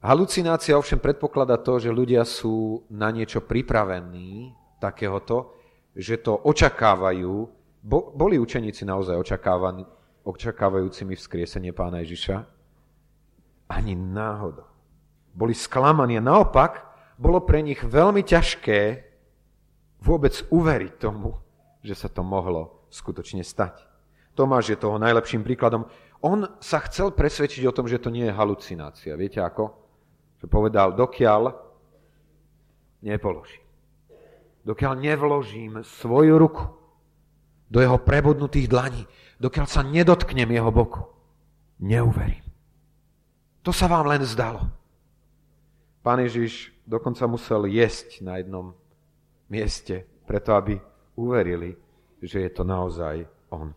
Halucinácia 0.05 0.77
ovšem 0.77 1.01
predpokladá 1.01 1.57
to, 1.57 1.81
že 1.81 1.89
ľudia 1.89 2.21
sú 2.29 2.85
na 2.93 3.09
niečo 3.09 3.41
pripravení 3.41 4.53
takéhoto, 4.77 5.57
že 5.97 6.21
to 6.21 6.38
očakávajú. 6.45 7.33
Bo, 7.81 8.13
boli 8.13 8.38
učeníci 8.38 8.85
naozaj 8.85 9.17
očakávajúcimi 10.21 11.17
vzkriesenie 11.17 11.74
pána 11.74 12.05
Ježiša? 12.05 12.38
Ani 13.65 13.97
náhodou. 13.97 14.69
Boli 15.33 15.57
sklamaní. 15.57 16.21
Naopak, 16.21 16.85
bolo 17.17 17.41
pre 17.41 17.65
nich 17.65 17.81
veľmi 17.81 18.21
ťažké 18.21 19.09
vôbec 20.05 20.38
uveriť 20.53 20.93
tomu, 21.01 21.33
že 21.81 21.97
sa 21.97 22.13
to 22.13 22.21
mohlo 22.21 22.85
skutočne 22.93 23.41
stať. 23.41 23.81
Tomáš 24.38 24.69
je 24.69 24.77
toho 24.77 25.01
najlepším 25.01 25.41
príkladom. 25.41 25.89
On 26.21 26.45
sa 26.62 26.77
chcel 26.85 27.09
presvedčiť 27.09 27.65
o 27.65 27.74
tom, 27.74 27.89
že 27.89 27.97
to 27.97 28.13
nie 28.13 28.29
je 28.29 28.38
halucinácia. 28.38 29.17
Viete 29.17 29.41
ako? 29.41 29.84
Že 30.45 30.53
povedal, 30.53 30.93
dokiaľ 30.93 31.57
nepoložím. 33.01 33.65
Dokiaľ 34.61 34.93
nevložím 34.93 35.81
svoju 35.81 36.37
ruku 36.37 36.69
do 37.65 37.81
jeho 37.81 37.97
prebudnutých 37.97 38.69
dlaní, 38.69 39.09
dokiaľ 39.41 39.65
sa 39.65 39.81
nedotknem 39.81 40.45
jeho 40.45 40.69
boku, 40.69 41.01
neuverím. 41.81 42.45
To 43.65 43.73
sa 43.73 43.89
vám 43.89 44.05
len 44.05 44.21
zdalo. 44.21 44.69
Pán 46.05 46.21
Ježiš 46.21 46.69
dokonca 46.85 47.25
musel 47.25 47.65
jesť 47.65 48.21
na 48.21 48.37
jednom 48.37 48.77
mieste, 49.49 50.05
preto 50.29 50.53
aby 50.53 50.77
uverili, 51.17 51.73
že 52.21 52.45
je 52.45 52.51
to 52.53 52.61
naozaj 52.61 53.25
on. 53.49 53.73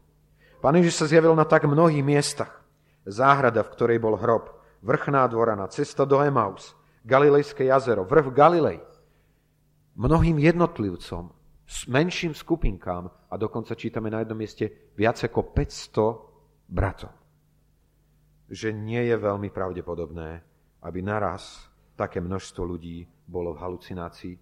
Pán 0.61 0.77
Ježiš 0.77 1.01
sa 1.01 1.09
zjavil 1.09 1.33
na 1.33 1.49
tak 1.49 1.65
mnohých 1.65 2.05
miestach. 2.05 2.61
Záhrada, 3.09 3.65
v 3.65 3.73
ktorej 3.73 4.05
bol 4.05 4.21
hrob, 4.21 4.58
vrchná 4.83 5.27
dvorana, 5.27 5.67
cesta 5.69 6.05
do 6.05 6.21
Emaus, 6.23 6.77
Galilejské 7.05 7.65
jazero, 7.65 8.05
vrch 8.05 8.31
Galilej. 8.35 8.79
Mnohým 9.99 10.39
jednotlivcom, 10.39 11.33
menším 11.89 12.35
skupinkám 12.35 13.11
a 13.31 13.35
dokonca 13.37 13.75
čítame 13.75 14.11
na 14.11 14.23
jednom 14.23 14.39
mieste 14.39 14.95
viac 14.95 15.19
ako 15.25 15.51
500 15.53 16.71
bratov. 16.71 17.13
Že 18.49 18.73
nie 18.73 19.03
je 19.05 19.17
veľmi 19.19 19.51
pravdepodobné, 19.51 20.41
aby 20.87 20.99
naraz 21.03 21.69
také 21.99 22.23
množstvo 22.23 22.63
ľudí 22.65 23.05
bolo 23.27 23.53
v 23.53 23.61
halucinácii. 23.61 24.35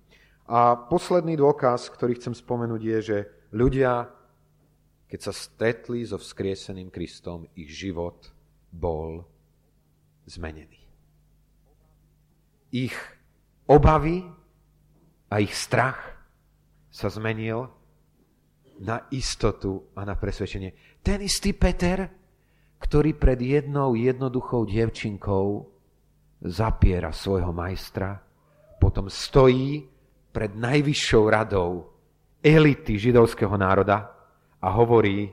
A 0.47 0.79
posledný 0.79 1.35
dôkaz, 1.35 1.91
ktorý 1.91 2.15
chcem 2.21 2.37
spomenúť, 2.37 2.83
je, 2.83 2.99
že 3.03 3.19
ľudia, 3.51 4.07
keď 5.11 5.21
sa 5.27 5.33
stretli 5.35 6.07
so 6.07 6.21
vzkrieseným 6.21 6.93
Kristom, 6.93 7.51
ich 7.59 7.73
život 7.73 8.31
bol 8.71 9.27
zmenený. 10.27 10.83
Ich 12.75 12.95
obavy 13.67 14.27
a 15.31 15.39
ich 15.39 15.55
strach 15.55 15.99
sa 16.91 17.09
zmenil 17.09 17.67
na 18.83 19.09
istotu 19.15 19.93
a 19.97 20.05
na 20.05 20.19
presvedčenie. 20.19 21.01
Ten 21.01 21.25
istý 21.25 21.57
Peter, 21.57 22.05
ktorý 22.77 23.17
pred 23.17 23.41
jednou 23.41 23.97
jednoduchou 23.97 24.69
dievčinkou 24.69 25.65
zapiera 26.45 27.15
svojho 27.15 27.57
majstra, 27.57 28.21
potom 28.77 29.09
stojí 29.09 29.89
pred 30.29 30.53
najvyššou 30.53 31.25
radou 31.33 31.89
elity 32.45 33.01
židovského 33.01 33.57
národa 33.57 34.13
a 34.61 34.69
hovorí 34.77 35.33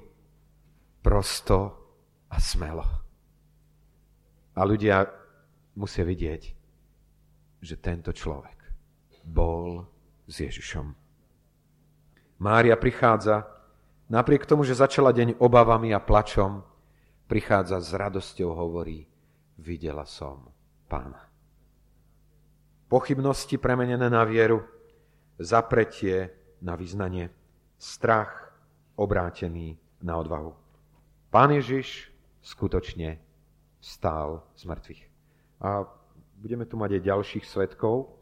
prosto 1.04 1.60
a 2.32 2.40
smelo. 2.40 3.03
A 4.54 4.62
ľudia 4.62 5.10
musia 5.78 6.06
vidieť, 6.06 6.44
že 7.64 7.76
tento 7.82 8.14
človek 8.14 8.58
bol 9.26 9.88
s 10.28 10.36
Ježišom. 10.44 10.94
Mária 12.44 12.76
prichádza, 12.76 13.48
napriek 14.12 14.44
tomu, 14.44 14.68
že 14.68 14.76
začala 14.76 15.16
deň 15.16 15.40
obavami 15.40 15.96
a 15.96 16.04
plačom, 16.04 16.62
prichádza 17.26 17.80
s 17.80 17.96
radosťou, 17.96 18.52
hovorí, 18.52 19.08
videla 19.58 20.04
som 20.04 20.52
pána. 20.92 21.24
Pochybnosti 22.92 23.58
premenené 23.58 24.06
na 24.12 24.22
vieru, 24.28 24.62
zapretie 25.40 26.30
na 26.62 26.78
vyznanie, 26.78 27.32
strach 27.80 28.54
obrátený 29.00 29.80
na 30.04 30.20
odvahu. 30.22 30.54
Pán 31.34 31.50
Ježiš 31.58 32.14
skutočne 32.46 33.18
stál 33.84 34.48
z 34.56 34.64
mŕtvych. 34.64 35.04
A 35.60 35.84
budeme 36.40 36.64
tu 36.64 36.80
mať 36.80 36.96
aj 36.96 37.08
ďalších 37.12 37.44
svetkov, 37.44 38.16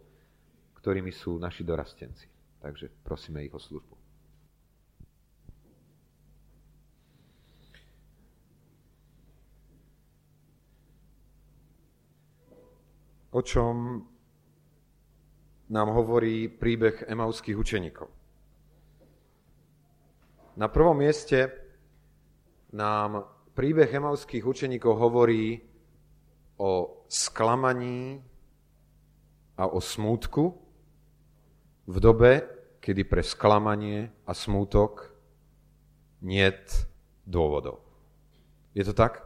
ktorými 0.81 1.13
sú 1.13 1.37
naši 1.37 1.61
dorastenci. 1.61 2.25
Takže 2.57 2.89
prosíme 3.05 3.45
ich 3.45 3.53
o 3.53 3.61
službu. 3.61 3.95
O 13.31 13.41
čom 13.45 14.03
nám 15.71 15.87
hovorí 15.95 16.51
príbeh 16.51 17.07
emauských 17.07 17.55
učeníkov. 17.55 18.09
Na 20.59 20.67
prvom 20.67 20.99
mieste 20.99 21.47
nám 22.75 23.23
príbeh 23.61 23.93
emauských 23.93 24.41
učeníkov 24.41 24.97
hovorí 24.97 25.61
o 26.57 27.05
sklamaní 27.05 28.17
a 29.53 29.69
o 29.69 29.77
smútku 29.77 30.57
v 31.85 31.97
dobe, 32.01 32.41
kedy 32.81 33.05
pre 33.05 33.21
sklamanie 33.21 34.09
a 34.25 34.33
smútok 34.33 35.13
niet 36.25 36.89
dôvodov. 37.21 37.85
Je 38.73 38.81
to 38.81 38.97
tak? 38.97 39.21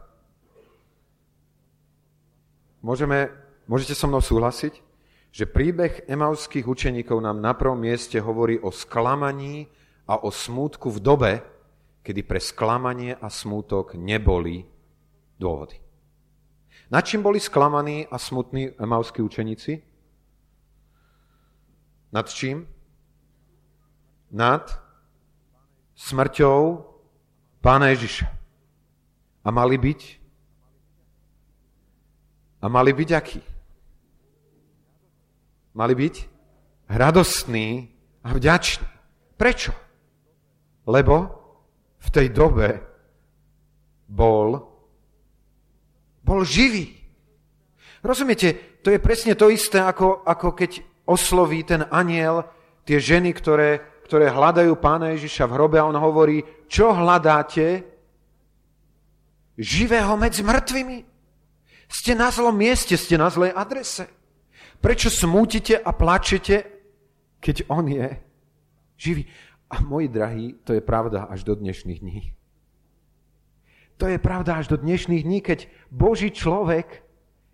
Môžeme, 2.84 3.32
môžete 3.64 3.96
so 3.96 4.04
mnou 4.04 4.20
súhlasiť, 4.20 4.84
že 5.32 5.48
príbeh 5.48 6.04
emauských 6.12 6.68
učeníkov 6.68 7.24
nám 7.24 7.40
na 7.40 7.56
prvom 7.56 7.80
mieste 7.80 8.20
hovorí 8.20 8.60
o 8.60 8.68
sklamaní 8.68 9.72
a 10.04 10.20
o 10.20 10.28
smútku 10.28 10.92
v 10.92 11.00
dobe, 11.00 11.32
kedy 12.06 12.22
pre 12.22 12.38
sklamanie 12.38 13.18
a 13.18 13.26
smútok 13.26 13.98
neboli 13.98 14.62
dôvody. 15.42 15.82
Na 16.86 17.02
čím 17.02 17.26
boli 17.26 17.42
sklamaní 17.42 18.06
a 18.06 18.14
smutní 18.14 18.70
emauskí 18.78 19.18
učeníci? 19.18 19.82
Nad 22.14 22.30
čím? 22.30 22.62
Nad 24.30 24.70
smrťou 25.98 26.86
pána 27.58 27.90
Ježiša. 27.90 28.30
A 29.42 29.48
mali 29.50 29.74
byť? 29.74 30.00
A 32.62 32.66
mali 32.70 32.94
byť 32.94 33.10
akí? 33.18 33.42
Mali 35.74 35.94
byť 35.98 36.14
radostní 36.86 37.90
a 38.22 38.30
vďační. 38.30 38.86
Prečo? 39.34 39.74
Lebo 40.86 41.45
v 42.06 42.08
tej 42.14 42.26
dobe 42.30 42.78
bol, 44.06 44.62
bol 46.22 46.40
živý. 46.46 46.94
Rozumiete, 48.06 48.78
to 48.86 48.94
je 48.94 49.02
presne 49.02 49.34
to 49.34 49.50
isté, 49.50 49.82
ako, 49.82 50.22
ako 50.22 50.54
keď 50.54 50.78
osloví 51.10 51.66
ten 51.66 51.82
aniel 51.90 52.46
tie 52.86 53.02
ženy, 53.02 53.34
ktoré, 53.34 54.02
ktoré 54.06 54.30
hľadajú 54.30 54.78
pána 54.78 55.10
Ježiša 55.18 55.50
v 55.50 55.54
hrobe 55.58 55.76
a 55.82 55.90
on 55.90 55.98
hovorí, 55.98 56.46
čo 56.70 56.94
hľadáte? 56.94 57.82
Živého 59.58 60.14
medzi 60.14 60.46
mŕtvými? 60.46 60.98
Ste 61.90 62.14
na 62.14 62.30
zlom 62.30 62.54
mieste, 62.54 62.94
ste 62.94 63.18
na 63.18 63.26
zlej 63.30 63.50
adrese. 63.50 64.06
Prečo 64.78 65.10
smútite 65.10 65.74
a 65.74 65.90
plačete, 65.90 66.56
keď 67.42 67.66
on 67.66 67.90
je 67.90 68.06
živý? 68.98 69.26
A 69.70 69.82
moji 69.82 70.08
drahí, 70.08 70.54
to 70.64 70.72
je 70.72 70.80
pravda 70.80 71.26
až 71.26 71.42
do 71.42 71.54
dnešných 71.58 72.00
dní. 72.00 72.32
To 73.96 74.06
je 74.06 74.18
pravda 74.20 74.60
až 74.60 74.68
do 74.68 74.76
dnešných 74.76 75.24
dní, 75.24 75.40
keď 75.40 75.66
Boží 75.88 76.28
človek 76.30 77.02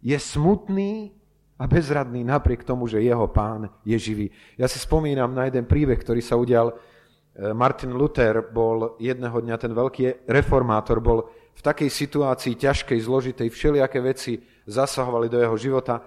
je 0.02 0.18
smutný 0.18 1.14
a 1.62 1.70
bezradný 1.70 2.26
napriek 2.26 2.66
tomu, 2.66 2.90
že 2.90 2.98
jeho 2.98 3.30
pán 3.30 3.70
je 3.86 3.94
živý. 3.94 4.26
Ja 4.58 4.66
si 4.66 4.82
spomínam 4.82 5.30
na 5.30 5.46
jeden 5.46 5.62
príbeh, 5.62 5.94
ktorý 5.94 6.18
sa 6.18 6.34
udial. 6.34 6.74
E, 6.74 7.54
Martin 7.54 7.94
Luther 7.94 8.42
bol 8.42 8.98
jedného 8.98 9.38
dňa 9.38 9.56
ten 9.62 9.70
veľký 9.70 10.26
reformátor, 10.26 10.98
bol 10.98 11.30
v 11.54 11.60
takej 11.62 11.86
situácii 11.86 12.58
ťažkej, 12.58 12.98
zložitej, 12.98 13.48
všelijaké 13.54 14.02
veci 14.02 14.42
zasahovali 14.66 15.30
do 15.30 15.38
jeho 15.38 15.54
života 15.54 16.02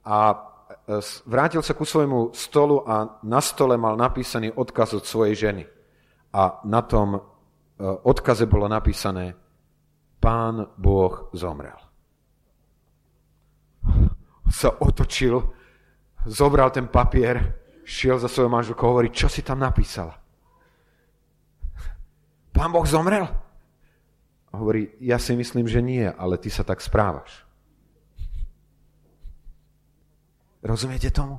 a 0.00 0.32
vrátil 1.26 1.62
sa 1.62 1.74
ku 1.74 1.82
svojmu 1.82 2.30
stolu 2.30 2.86
a 2.86 3.18
na 3.26 3.42
stole 3.42 3.74
mal 3.74 3.98
napísaný 3.98 4.54
odkaz 4.54 4.94
od 4.94 5.04
svojej 5.06 5.34
ženy. 5.34 5.64
A 6.30 6.62
na 6.62 6.82
tom 6.86 7.18
e, 7.18 7.20
odkaze 7.82 8.46
bolo 8.46 8.70
napísané 8.70 9.34
Pán 10.22 10.62
Boh 10.78 11.30
zomrel. 11.34 11.78
Sa 14.46 14.70
otočil, 14.78 15.42
zobral 16.26 16.70
ten 16.70 16.86
papier, 16.86 17.38
šiel 17.86 18.18
za 18.18 18.26
svojou 18.26 18.50
manželkou 18.50 18.86
a 18.86 18.92
hovorí, 18.94 19.10
čo 19.10 19.30
si 19.30 19.42
tam 19.42 19.62
napísala? 19.62 20.14
Pán 22.50 22.70
Boh 22.74 22.86
zomrel? 22.86 23.26
A 24.50 24.54
hovorí, 24.58 24.94
ja 25.02 25.18
si 25.18 25.34
myslím, 25.38 25.70
že 25.70 25.82
nie, 25.82 26.06
ale 26.06 26.38
ty 26.38 26.50
sa 26.50 26.66
tak 26.66 26.82
správaš. 26.82 27.45
Rozumiete 30.66 31.14
tomu? 31.14 31.38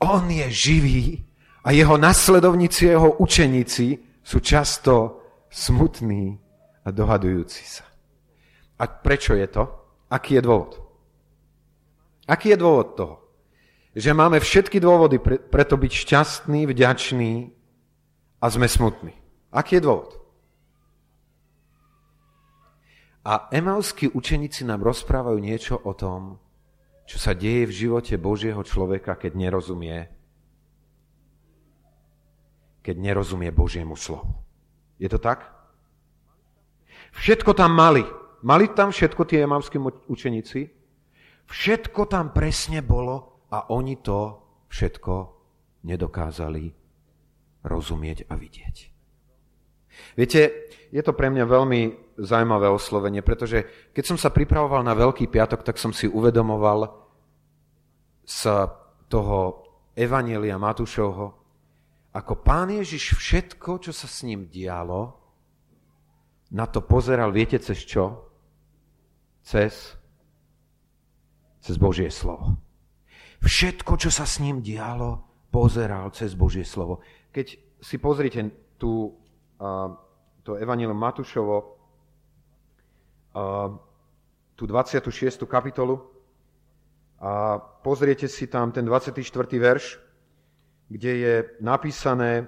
On 0.00 0.24
je 0.30 0.48
živý 0.50 1.28
a 1.64 1.76
jeho 1.76 2.00
nasledovníci, 2.00 2.88
jeho 2.88 3.12
učeníci 3.20 3.98
sú 4.24 4.40
často 4.40 5.20
smutní 5.52 6.40
a 6.84 6.88
dohadujúci 6.88 7.64
sa. 7.68 7.84
A 8.80 8.88
prečo 8.88 9.36
je 9.36 9.44
to? 9.52 9.68
Aký 10.08 10.40
je 10.40 10.42
dôvod? 10.42 10.80
Aký 12.24 12.56
je 12.56 12.58
dôvod 12.60 12.96
toho? 12.96 13.14
Že 13.92 14.16
máme 14.16 14.40
všetky 14.40 14.80
dôvody 14.80 15.20
pre, 15.20 15.36
preto 15.36 15.76
byť 15.76 15.92
šťastný, 15.92 16.64
vďačný 16.64 17.32
a 18.40 18.46
sme 18.48 18.68
smutní. 18.70 19.12
Aký 19.52 19.76
je 19.76 19.84
dôvod? 19.84 20.16
A 23.28 23.52
emauskí 23.52 24.08
učeníci 24.08 24.64
nám 24.64 24.80
rozprávajú 24.80 25.36
niečo 25.36 25.76
o 25.76 25.92
tom, 25.92 26.40
čo 27.08 27.16
sa 27.16 27.32
deje 27.32 27.64
v 27.64 27.72
živote 27.72 28.20
Božieho 28.20 28.60
človeka, 28.60 29.16
keď 29.16 29.32
nerozumie 29.32 30.12
keď 32.84 32.96
nerozumie 33.04 33.52
Božiemu 33.52 34.00
slovu. 34.00 34.32
Je 34.96 35.12
to 35.12 35.20
tak? 35.20 35.44
Všetko 37.20 37.52
tam 37.52 37.76
mali. 37.76 38.00
Mali 38.40 38.72
tam 38.72 38.88
všetko 38.88 39.28
tie 39.28 39.44
emavskí 39.44 39.76
učeníci? 40.08 40.72
Všetko 41.48 42.08
tam 42.08 42.32
presne 42.32 42.80
bolo 42.80 43.44
a 43.52 43.68
oni 43.76 44.00
to 44.00 44.40
všetko 44.72 45.14
nedokázali 45.84 46.72
rozumieť 47.60 48.24
a 48.32 48.40
vidieť. 48.40 48.76
Viete, 50.16 50.40
je 50.88 51.02
to 51.04 51.12
pre 51.12 51.28
mňa 51.28 51.44
veľmi 51.44 51.80
zaujímavé 52.18 52.66
oslovenie, 52.66 53.22
pretože 53.22 53.90
keď 53.94 54.04
som 54.04 54.18
sa 54.18 54.34
pripravoval 54.34 54.82
na 54.82 54.92
Veľký 54.98 55.30
piatok, 55.30 55.62
tak 55.62 55.78
som 55.78 55.94
si 55.94 56.10
uvedomoval 56.10 56.90
z 58.26 58.68
toho 59.06 59.38
Evanielia 59.94 60.58
Matúšovho, 60.58 61.38
ako 62.12 62.32
pán 62.42 62.74
Ježiš 62.74 63.14
všetko, 63.14 63.78
čo 63.78 63.92
sa 63.94 64.10
s 64.10 64.26
ním 64.26 64.50
dialo, 64.50 65.14
na 66.50 66.64
to 66.66 66.82
pozeral, 66.82 67.30
viete 67.30 67.60
cez 67.60 67.84
čo? 67.84 68.26
Cez, 69.44 69.94
cez 71.60 71.76
Božie 71.76 72.10
slovo. 72.10 72.56
Všetko, 73.38 73.94
čo 74.00 74.10
sa 74.10 74.26
s 74.26 74.42
ním 74.42 74.64
dialo, 74.64 75.22
pozeral 75.52 76.10
cez 76.10 76.34
Božie 76.34 76.66
slovo. 76.66 77.04
Keď 77.30 77.46
si 77.78 77.96
pozrite 78.02 78.40
tú, 78.80 79.14
uh, 79.62 79.94
to 80.42 80.58
Evangelium 80.58 80.98
Matúšovo, 80.98 81.77
tú 84.58 84.64
26. 84.66 85.46
kapitolu 85.46 86.02
a 87.18 87.58
pozriete 87.58 88.26
si 88.26 88.46
tam 88.46 88.70
ten 88.70 88.86
24. 88.86 89.22
verš, 89.58 89.98
kde 90.88 91.12
je 91.18 91.34
napísané, 91.60 92.46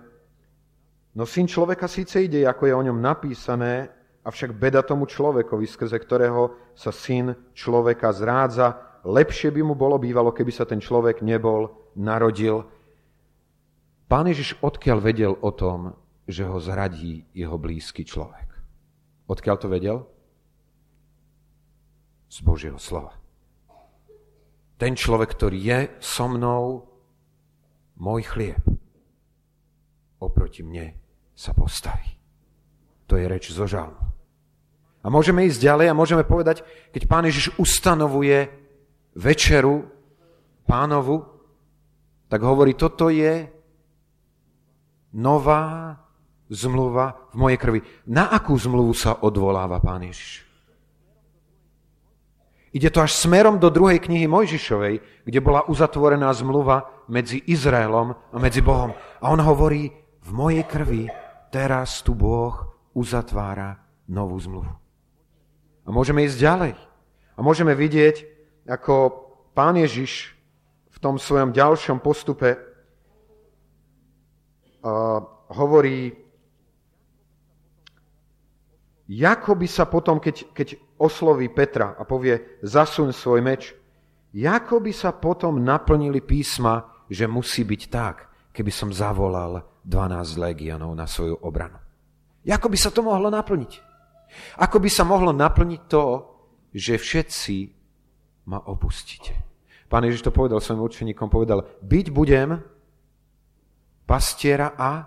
no 1.14 1.26
syn 1.26 1.46
človeka 1.46 1.90
síce 1.90 2.24
ide, 2.24 2.46
ako 2.46 2.62
je 2.66 2.74
o 2.74 2.86
ňom 2.86 2.98
napísané, 2.98 3.90
avšak 4.24 4.56
beda 4.56 4.84
tomu 4.84 5.08
človekovi, 5.08 5.66
skrze 5.66 5.96
ktorého 5.96 6.74
sa 6.76 6.92
syn 6.92 7.34
človeka 7.56 8.12
zrádza, 8.12 9.00
lepšie 9.04 9.50
by 9.50 9.62
mu 9.64 9.74
bolo 9.74 9.96
bývalo, 9.96 10.32
keby 10.32 10.52
sa 10.52 10.68
ten 10.68 10.80
človek 10.80 11.24
nebol 11.24 11.92
narodil. 11.96 12.64
Pán 14.10 14.26
Ježiš 14.26 14.58
odkiaľ 14.60 14.98
vedel 14.98 15.32
o 15.38 15.50
tom, 15.54 15.94
že 16.26 16.46
ho 16.46 16.58
zradí 16.62 17.26
jeho 17.34 17.58
blízky 17.58 18.06
človek? 18.06 18.50
Odkiaľ 19.30 19.56
to 19.58 19.68
vedel? 19.70 19.98
Z 22.30 22.38
Božieho 22.46 22.78
slova. 22.78 23.18
Ten 24.78 24.94
človek, 24.94 25.34
ktorý 25.34 25.58
je 25.58 25.78
so 26.00 26.30
mnou, 26.30 26.86
môj 28.00 28.24
chlieb, 28.24 28.62
oproti 30.22 30.64
mne 30.64 30.96
sa 31.36 31.52
postaví. 31.52 32.16
To 33.10 33.18
je 33.18 33.26
reč 33.26 33.50
zo 33.50 33.66
žalmu. 33.66 33.98
A 35.00 35.06
môžeme 35.08 35.48
ísť 35.48 35.64
ďalej 35.64 35.86
a 35.90 35.98
môžeme 35.98 36.24
povedať, 36.24 36.62
keď 36.94 37.02
pán 37.08 37.24
Ježiš 37.26 37.56
ustanovuje 37.58 38.46
večeru 39.16 39.88
pánovu, 40.68 41.24
tak 42.30 42.40
hovorí, 42.46 42.78
toto 42.78 43.10
je 43.10 43.48
nová 45.16 45.98
zmluva 46.52 47.26
v 47.32 47.36
mojej 47.36 47.58
krvi. 47.58 47.80
Na 48.06 48.30
akú 48.30 48.54
zmluvu 48.54 48.94
sa 48.94 49.18
odvoláva 49.24 49.82
pán 49.82 50.06
Ježiš? 50.06 50.49
Ide 52.70 52.90
to 52.94 53.02
až 53.02 53.18
smerom 53.18 53.58
do 53.58 53.66
druhej 53.66 53.98
knihy 53.98 54.30
Mojžišovej, 54.30 55.26
kde 55.26 55.40
bola 55.42 55.66
uzatvorená 55.66 56.30
zmluva 56.30 56.86
medzi 57.10 57.42
Izraelom 57.42 58.14
a 58.14 58.36
medzi 58.38 58.62
Bohom. 58.62 58.94
A 59.18 59.24
on 59.34 59.42
hovorí, 59.42 59.90
v 60.20 60.30
mojej 60.30 60.62
krvi 60.62 61.10
teraz 61.50 62.06
tu 62.06 62.14
Boh 62.14 62.54
uzatvára 62.94 63.82
novú 64.06 64.38
zmluvu. 64.38 64.70
A 65.86 65.88
môžeme 65.90 66.22
ísť 66.22 66.38
ďalej. 66.38 66.74
A 67.34 67.38
môžeme 67.42 67.74
vidieť, 67.74 68.22
ako 68.70 68.94
pán 69.50 69.74
Ježiš 69.74 70.36
v 70.94 70.98
tom 71.02 71.18
svojom 71.18 71.50
ďalšom 71.50 71.98
postupe 71.98 72.54
hovorí, 75.50 76.14
ako 79.10 79.58
by 79.58 79.66
sa 79.66 79.90
potom, 79.90 80.22
keď, 80.22 80.54
keď 80.54 80.68
osloví 81.00 81.48
Petra 81.48 81.96
a 81.96 82.04
povie, 82.04 82.60
zasuň 82.60 83.08
svoj 83.16 83.40
meč, 83.40 83.72
ako 84.36 84.78
by 84.78 84.92
sa 84.94 85.10
potom 85.16 85.58
naplnili 85.58 86.22
písma, 86.22 86.86
že 87.10 87.26
musí 87.26 87.66
byť 87.66 87.82
tak, 87.90 88.16
keby 88.54 88.70
som 88.70 88.94
zavolal 88.94 89.80
12 89.82 90.38
legionov 90.38 90.94
na 90.94 91.08
svoju 91.08 91.40
obranu. 91.42 91.80
Ako 92.46 92.70
by 92.70 92.78
sa 92.78 92.94
to 92.94 93.02
mohlo 93.02 93.32
naplniť? 93.32 93.72
Ako 94.62 94.78
by 94.78 94.86
sa 94.86 95.02
mohlo 95.02 95.34
naplniť 95.34 95.80
to, 95.90 96.04
že 96.70 97.00
všetci 97.00 97.56
ma 98.46 98.62
opustíte? 98.70 99.34
Pán 99.90 100.06
Ježiš 100.06 100.30
to 100.30 100.30
povedal 100.30 100.62
svojim 100.62 100.86
učeníkom, 100.86 101.26
povedal, 101.26 101.66
byť 101.82 102.06
budem 102.14 102.62
pastiera 104.06 104.78
a 104.78 105.02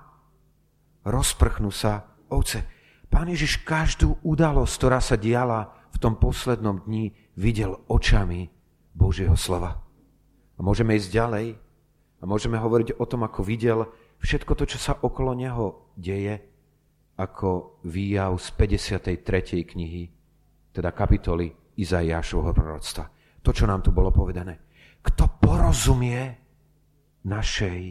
rozprchnú 1.08 1.72
sa 1.72 2.04
ovce. 2.28 2.68
Pán 3.08 3.32
Ježiš 3.32 3.64
každú 3.64 4.20
udalosť, 4.28 4.74
ktorá 4.76 5.00
sa 5.00 5.16
diala 5.16 5.83
v 5.94 5.98
tom 6.02 6.18
poslednom 6.18 6.90
dni 6.90 7.14
videl 7.38 7.78
očami 7.88 8.50
Božieho 8.94 9.38
slova. 9.38 9.78
A 10.58 10.60
môžeme 10.62 10.98
ísť 10.98 11.10
ďalej 11.14 11.46
a 12.22 12.24
môžeme 12.26 12.58
hovoriť 12.58 12.98
o 12.98 13.06
tom, 13.06 13.26
ako 13.26 13.46
videl 13.46 13.86
všetko 14.22 14.58
to, 14.58 14.64
čo 14.66 14.78
sa 14.82 14.94
okolo 14.98 15.38
neho 15.38 15.94
deje, 15.94 16.42
ako 17.14 17.82
výjav 17.86 18.34
z 18.42 18.48
53. 18.58 19.70
knihy, 19.70 20.04
teda 20.74 20.90
kapitoly 20.90 21.54
Izaiášovho 21.78 22.54
proroctva. 22.54 23.06
To, 23.44 23.50
čo 23.54 23.70
nám 23.70 23.86
tu 23.86 23.94
bolo 23.94 24.10
povedané. 24.10 24.58
Kto 25.04 25.38
porozumie 25.38 26.22
našej 27.28 27.82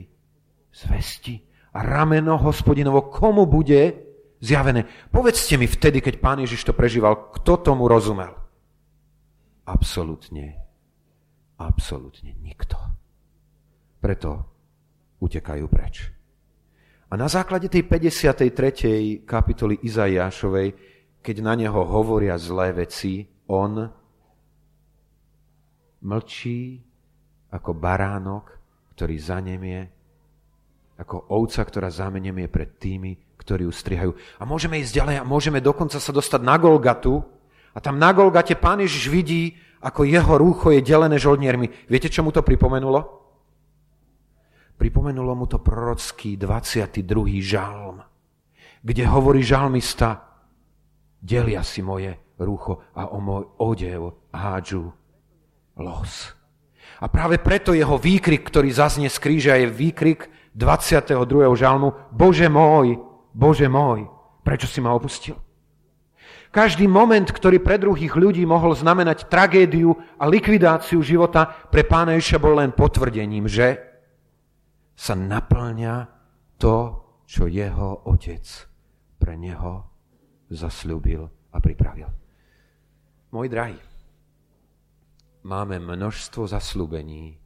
zvesti 0.73 1.37
a 1.77 1.85
rameno 1.85 2.41
hospodinovo, 2.41 3.13
komu 3.13 3.45
bude 3.45 4.12
zjavené. 4.43 4.85
Povedzte 5.09 5.55
mi 5.55 5.71
vtedy, 5.71 6.03
keď 6.03 6.19
pán 6.19 6.43
Ježiš 6.43 6.67
to 6.67 6.75
prežíval, 6.75 7.31
kto 7.31 7.63
tomu 7.63 7.87
rozumel? 7.87 8.35
Absolutne, 9.63 10.59
absolútne 11.63 12.35
nikto. 12.43 12.75
Preto 14.03 14.31
utekajú 15.23 15.65
preč. 15.71 16.11
A 17.07 17.15
na 17.15 17.31
základe 17.31 17.71
tej 17.71 17.87
53. 17.87 19.23
kapitoly 19.23 19.79
Izaiášovej, 19.87 20.75
keď 21.23 21.37
na 21.39 21.55
neho 21.55 21.87
hovoria 21.87 22.35
zlé 22.35 22.75
veci, 22.75 23.23
on 23.47 23.87
mlčí 26.03 26.83
ako 27.53 27.71
baránok, 27.79 28.59
ktorý 28.97 29.17
zanemie, 29.23 29.81
ako 30.99 31.31
ovca, 31.31 31.63
ktorá 31.63 31.93
zamenemie 31.93 32.49
pred 32.51 32.81
tými, 32.81 33.15
ktorí 33.43 33.67
ju 33.67 33.75
strihajú. 33.75 34.13
A 34.39 34.47
môžeme 34.47 34.79
ísť 34.79 35.03
ďalej 35.03 35.17
a 35.21 35.29
môžeme 35.29 35.59
dokonca 35.59 35.99
sa 35.99 36.13
dostať 36.15 36.41
na 36.47 36.57
Golgatu 36.57 37.27
A 37.73 37.81
tam 37.81 37.97
na 37.97 38.13
Golgate 38.13 38.53
pán 38.55 38.85
Ježiš 38.85 39.09
vidí, 39.09 39.57
ako 39.81 40.05
jeho 40.05 40.37
rúcho 40.37 40.71
je 40.71 40.85
delené 40.85 41.17
žoldniermi. 41.17 41.89
Viete, 41.89 42.13
čo 42.13 42.21
mu 42.21 42.31
to 42.31 42.45
pripomenulo? 42.45 43.01
Pripomenulo 44.77 45.33
mu 45.33 45.47
to 45.49 45.59
prorocký 45.59 46.37
22. 46.37 47.41
žalm, 47.41 48.05
kde 48.85 49.05
hovorí 49.09 49.41
žalmista, 49.41 50.21
delia 51.23 51.65
si 51.65 51.81
moje 51.81 52.13
rúcho 52.37 52.83
a 52.93 53.09
o 53.15 53.19
môj 53.23 53.47
odev 53.63 54.29
hádžu 54.35 54.91
los. 55.79 56.35
A 57.03 57.07
práve 57.11 57.39
preto 57.43 57.75
jeho 57.75 57.99
výkrik, 57.99 58.47
ktorý 58.47 58.71
zaznie 58.71 59.11
z 59.11 59.19
kríža, 59.19 59.59
je 59.59 59.71
výkrik 59.71 60.29
22. 60.55 61.17
žalmu 61.57 61.95
Bože 62.13 62.47
môj, 62.47 63.01
Bože 63.33 63.69
môj, 63.69 64.09
prečo 64.45 64.69
si 64.69 64.85
ma 64.85 64.93
opustil? 64.93 65.37
Každý 66.53 66.85
moment, 66.85 67.25
ktorý 67.25 67.65
pre 67.65 67.81
druhých 67.81 68.13
ľudí 68.13 68.45
mohol 68.45 68.77
znamenať 68.77 69.33
tragédiu 69.33 69.97
a 70.21 70.29
likvidáciu 70.29 71.01
života, 71.01 71.49
pre 71.49 71.81
pána 71.81 72.13
Ježiša 72.13 72.37
bol 72.37 72.61
len 72.61 72.77
potvrdením, 72.77 73.49
že 73.49 73.81
sa 74.93 75.17
naplňa 75.17 76.13
to, 76.61 77.01
čo 77.25 77.49
jeho 77.49 78.05
otec 78.05 78.45
pre 79.17 79.41
neho 79.41 79.89
zasľúbil 80.53 81.25
a 81.25 81.57
pripravil. 81.57 82.13
Môj 83.33 83.49
drahý, 83.49 83.81
máme 85.49 85.81
množstvo 85.81 86.53
zaslúbení 86.53 87.41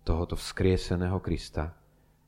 tohoto 0.00 0.32
vzkrieseného 0.40 1.20
Krista, 1.20 1.76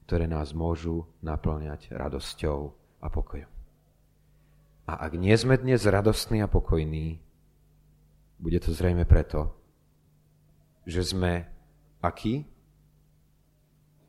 ktoré 0.05 0.29
nás 0.29 0.53
môžu 0.53 1.09
naplňať 1.25 1.89
radosťou 1.97 2.82
a 3.03 3.11
pokojom. 3.11 3.51
A 4.87 4.93
ak 5.03 5.13
nie 5.19 5.35
sme 5.35 5.59
dnes 5.59 5.83
radostní 5.87 6.43
a 6.43 6.51
pokojní, 6.51 7.19
bude 8.39 8.59
to 8.59 8.75
zrejme 8.75 9.07
preto, 9.07 9.55
že 10.87 11.03
sme 11.07 11.47
aký? 12.03 12.47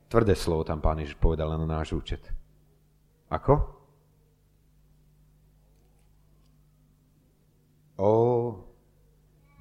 Tvrdé 0.10 0.38
slovo 0.38 0.66
tam 0.66 0.82
pán 0.82 1.02
Ježiš 1.02 1.18
povedal 1.18 1.50
na 1.58 1.66
náš 1.66 1.94
účet. 1.94 2.22
Ako? 3.30 3.82
O, 7.98 8.14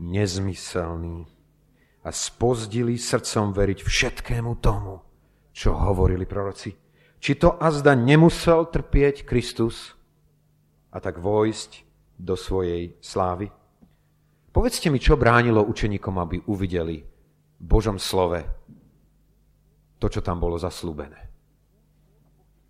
nezmyselný 0.00 1.28
a 2.02 2.08
spozdili 2.10 2.98
srdcom 2.98 3.52
veriť 3.52 3.78
všetkému 3.84 4.52
tomu, 4.58 4.98
čo 5.52 5.76
hovorili 5.76 6.24
proroci. 6.24 6.81
Či 7.22 7.38
to 7.38 7.54
azda 7.54 7.94
nemusel 7.94 8.66
trpieť 8.66 9.22
Kristus 9.22 9.94
a 10.90 10.98
tak 10.98 11.22
vojsť 11.22 11.86
do 12.18 12.34
svojej 12.34 12.98
slávy? 12.98 13.46
Povedzte 14.50 14.90
mi, 14.90 14.98
čo 14.98 15.14
bránilo 15.14 15.62
učeníkom, 15.62 16.18
aby 16.18 16.42
uvideli 16.50 16.98
v 16.98 17.62
Božom 17.62 18.02
slove 18.02 18.42
to, 20.02 20.06
čo 20.10 20.18
tam 20.18 20.42
bolo 20.42 20.58
zaslúbené. 20.58 21.30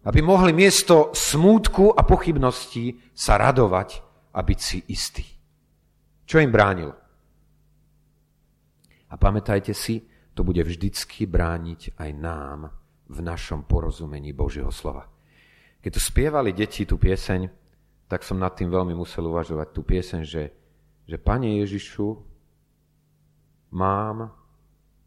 Aby 0.05 0.21
mohli 0.21 0.53
miesto 0.53 1.17
smútku 1.17 1.97
a 1.97 2.05
pochybností 2.05 3.17
sa 3.17 3.41
radovať 3.41 4.05
a 4.37 4.45
byť 4.45 4.61
si 4.61 4.79
istí. 4.93 5.25
Čo 6.29 6.45
im 6.45 6.53
bránilo? 6.53 6.93
A 9.09 9.15
pamätajte 9.17 9.73
si, 9.73 10.05
to 10.37 10.45
bude 10.45 10.61
vždycky 10.61 11.25
brániť 11.25 11.97
aj 11.97 12.11
nám 12.21 12.82
v 13.09 13.19
našom 13.21 13.67
porozumení 13.67 14.31
Božieho 14.33 14.71
slova. 14.71 15.09
Keď 15.83 15.91
tu 15.91 16.01
spievali 16.01 16.55
deti 16.55 16.87
tú 16.87 16.95
pieseň, 17.01 17.51
tak 18.07 18.23
som 18.23 18.39
nad 18.39 18.55
tým 18.55 18.71
veľmi 18.71 18.95
musel 18.95 19.27
uvažovať 19.27 19.69
tú 19.73 19.83
pieseň, 19.83 20.21
že, 20.23 20.45
že 21.09 21.17
Pane 21.19 21.59
Ježišu, 21.65 22.09
mám 23.73 24.31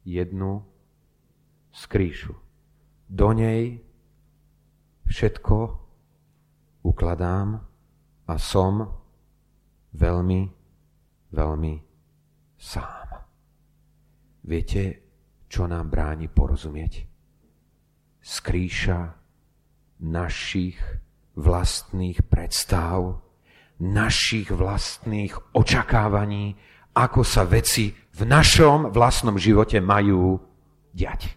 jednu 0.03 0.65
skrýšu. 1.71 2.33
Do 3.05 3.29
nej 3.31 3.77
všetko 5.05 5.57
ukladám 6.81 7.61
a 8.25 8.33
som 8.41 8.89
veľmi, 9.93 10.41
veľmi 11.29 11.73
sám. 12.57 13.07
Viete, 14.45 14.83
čo 15.45 15.69
nám 15.69 15.93
bráni 15.93 16.25
porozumieť? 16.29 17.14
Skrýša 18.45 19.09
našich 20.05 20.77
vlastných 21.33 22.21
predstav, 22.29 23.17
našich 23.81 24.53
vlastných 24.53 25.33
očakávaní, 25.57 26.53
ako 26.93 27.25
sa 27.25 27.41
veci 27.49 27.89
v 27.89 28.21
našom 28.21 28.93
vlastnom 28.93 29.41
živote 29.41 29.81
majú 29.81 30.37
diať. 30.93 31.33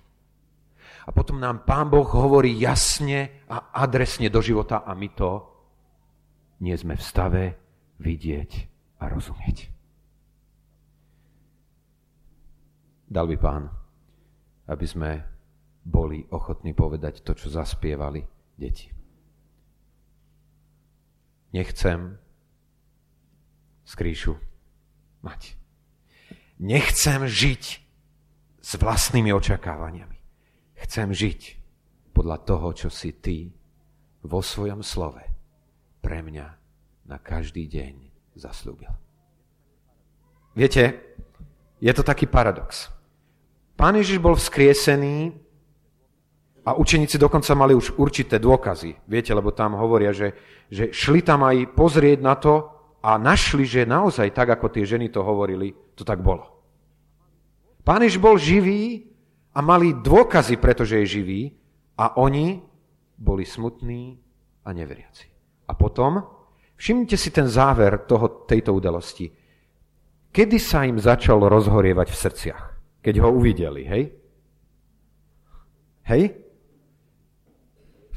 A 1.09 1.17
potom 1.17 1.41
nám 1.41 1.65
Pán 1.65 1.89
Boh 1.89 2.05
hovorí 2.05 2.53
jasne 2.61 3.41
a 3.49 3.73
adresne 3.73 4.29
do 4.29 4.45
života 4.45 4.85
a 4.85 4.93
my 4.93 5.09
to 5.17 5.49
nie 6.61 6.77
sme 6.77 6.93
v 6.93 7.07
stave 7.09 7.45
vidieť 8.05 8.51
a 9.01 9.09
rozumieť. 9.09 9.57
Dal 13.09 13.25
by 13.25 13.37
pán, 13.41 13.65
aby 14.69 14.85
sme 14.85 15.38
boli 15.89 16.29
ochotní 16.29 16.77
povedať 16.77 17.25
to, 17.25 17.33
čo 17.33 17.49
zaspievali 17.49 18.21
deti. 18.61 18.93
Nechcem 21.57 22.21
skrýšu 23.89 24.37
mať. 25.25 25.57
Nechcem 26.61 27.25
žiť 27.25 27.65
s 28.61 28.71
vlastnými 28.77 29.33
očakávaniami. 29.33 30.19
Chcem 30.85 31.09
žiť 31.09 31.41
podľa 32.13 32.39
toho, 32.45 32.69
čo 32.77 32.89
si 32.93 33.17
ty 33.17 33.49
vo 34.21 34.45
svojom 34.45 34.85
slove 34.85 35.25
pre 36.05 36.21
mňa 36.21 36.47
na 37.09 37.17
každý 37.17 37.65
deň 37.65 37.95
zaslúbil. 38.37 38.93
Viete, 40.53 41.01
je 41.81 41.93
to 41.95 42.05
taký 42.05 42.29
paradox. 42.29 42.93
Pán 43.79 43.95
Ježiš 43.95 44.19
bol 44.19 44.35
vzkriesený 44.35 45.48
a 46.69 46.77
učeníci 46.77 47.17
dokonca 47.17 47.57
mali 47.57 47.73
už 47.73 47.97
určité 47.97 48.37
dôkazy. 48.37 49.09
Viete, 49.09 49.33
lebo 49.33 49.57
tam 49.57 49.81
hovoria, 49.81 50.13
že, 50.13 50.37
že 50.69 50.93
šli 50.93 51.25
tam 51.25 51.49
aj 51.49 51.73
pozrieť 51.73 52.21
na 52.21 52.37
to 52.37 52.69
a 53.01 53.17
našli, 53.17 53.65
že 53.65 53.89
naozaj 53.89 54.37
tak, 54.37 54.53
ako 54.53 54.69
tie 54.69 54.85
ženy 54.85 55.09
to 55.09 55.25
hovorili, 55.25 55.73
to 55.97 56.05
tak 56.05 56.21
bolo. 56.21 56.45
Pán 57.81 58.05
Ježiš 58.05 58.21
bol 58.21 58.37
živý 58.37 59.09
a 59.57 59.65
mali 59.65 59.97
dôkazy, 59.97 60.61
pretože 60.61 61.01
je 61.01 61.13
živý 61.19 61.41
a 61.97 62.21
oni 62.21 62.61
boli 63.17 63.49
smutní 63.49 64.21
a 64.69 64.77
neveriaci. 64.77 65.25
A 65.65 65.73
potom, 65.73 66.21
všimnite 66.77 67.17
si 67.17 67.33
ten 67.33 67.49
záver 67.49 68.05
toho, 68.05 68.45
tejto 68.45 68.77
udalosti. 68.77 69.33
Kedy 70.29 70.61
sa 70.61 70.85
im 70.85 71.01
začal 71.01 71.41
rozhorievať 71.49 72.13
v 72.13 72.21
srdciach? 72.21 72.79
keď 73.09 73.25
ho 73.25 73.29
uvideli, 73.33 73.83
hej? 73.87 74.05
Hej? 76.09 76.23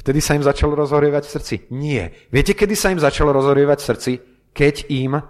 Vtedy 0.01 0.17
sa 0.17 0.33
im 0.33 0.41
začalo 0.41 0.73
rozhorievať 0.73 1.23
v 1.29 1.33
srdci? 1.37 1.55
Nie. 1.77 2.09
Viete, 2.33 2.57
kedy 2.57 2.73
sa 2.73 2.89
im 2.89 2.97
začalo 2.97 3.29
rozhorievať 3.29 3.77
v 3.77 3.87
srdci? 3.93 4.11
Keď 4.49 4.75
im 4.89 5.21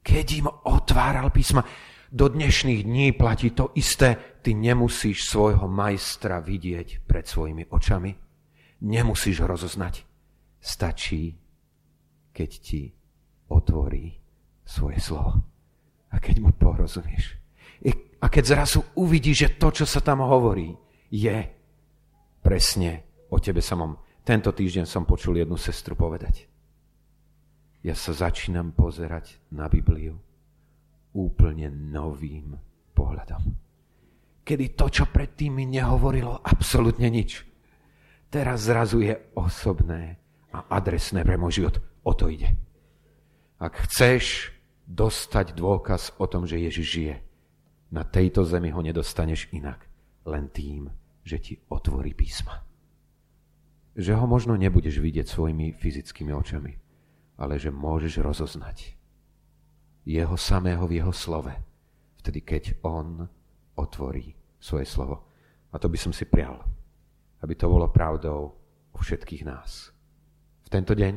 keď 0.00 0.26
im 0.32 0.48
otváral 0.48 1.28
písma. 1.30 1.64
Do 2.10 2.26
dnešných 2.26 2.82
dní 2.82 3.12
platí 3.12 3.54
to 3.54 3.70
isté. 3.76 4.40
Ty 4.42 4.56
nemusíš 4.56 5.28
svojho 5.28 5.68
majstra 5.68 6.40
vidieť 6.40 7.04
pred 7.04 7.28
svojimi 7.28 7.68
očami. 7.70 8.10
Nemusíš 8.82 9.44
ho 9.44 9.46
rozoznať. 9.46 10.02
Stačí, 10.58 11.36
keď 12.32 12.50
ti 12.58 12.90
otvorí 13.52 14.18
svoje 14.64 14.98
slovo. 14.98 15.44
A 16.10 16.16
keď 16.18 16.36
mu 16.42 16.50
porozumieš. 16.56 17.36
A 18.20 18.26
keď 18.28 18.44
zrazu 18.44 18.80
uvidí, 19.00 19.32
že 19.32 19.56
to, 19.56 19.72
čo 19.72 19.86
sa 19.88 20.04
tam 20.04 20.20
hovorí, 20.20 20.76
je 21.08 21.59
presne 22.42 23.06
o 23.30 23.38
tebe 23.38 23.62
samom. 23.62 23.96
Tento 24.24 24.52
týždeň 24.52 24.84
som 24.84 25.08
počul 25.08 25.40
jednu 25.40 25.56
sestru 25.56 25.96
povedať. 25.96 26.48
Ja 27.80 27.96
sa 27.96 28.12
začínam 28.12 28.76
pozerať 28.76 29.40
na 29.48 29.64
Bibliu 29.70 30.20
úplne 31.16 31.72
novým 31.72 32.52
pohľadom. 32.92 33.42
Kedy 34.44 34.66
to, 34.76 34.86
čo 34.92 35.04
predtým 35.08 35.56
mi 35.56 35.64
nehovorilo 35.64 36.44
absolútne 36.44 37.08
nič, 37.08 37.44
teraz 38.28 38.68
zrazu 38.68 39.00
je 39.00 39.16
osobné 39.32 40.20
a 40.52 40.66
adresné 40.76 41.22
pre 41.24 41.40
môj 41.40 41.62
život. 41.62 41.76
O 42.04 42.12
to 42.12 42.28
ide. 42.28 42.52
Ak 43.60 43.76
chceš 43.88 44.52
dostať 44.88 45.52
dôkaz 45.54 46.16
o 46.18 46.26
tom, 46.26 46.48
že 46.48 46.58
Ježiš 46.58 46.86
žije, 46.86 47.16
na 47.90 48.06
tejto 48.06 48.46
zemi 48.46 48.70
ho 48.70 48.80
nedostaneš 48.80 49.50
inak, 49.52 49.86
len 50.24 50.48
tým, 50.50 50.90
že 51.30 51.38
ti 51.38 51.54
otvorí 51.70 52.10
písma. 52.10 52.66
Že 53.94 54.18
ho 54.18 54.26
možno 54.26 54.58
nebudeš 54.58 54.98
vidieť 54.98 55.30
svojimi 55.30 55.78
fyzickými 55.78 56.34
očami, 56.34 56.74
ale 57.38 57.54
že 57.62 57.70
môžeš 57.70 58.18
rozoznať 58.18 58.98
jeho 60.02 60.34
samého 60.34 60.82
v 60.90 60.98
jeho 60.98 61.14
slove. 61.14 61.54
Vtedy, 62.18 62.42
keď 62.42 62.64
on 62.82 63.30
otvorí 63.78 64.34
svoje 64.58 64.84
slovo. 64.90 65.30
A 65.70 65.78
to 65.78 65.86
by 65.86 65.96
som 65.96 66.10
si 66.10 66.26
prial, 66.26 66.60
aby 67.40 67.54
to 67.54 67.70
bolo 67.70 67.86
pravdou 67.88 68.58
o 68.90 68.98
všetkých 68.98 69.46
nás. 69.46 69.94
V 70.66 70.68
tento 70.68 70.92
deň, 70.92 71.14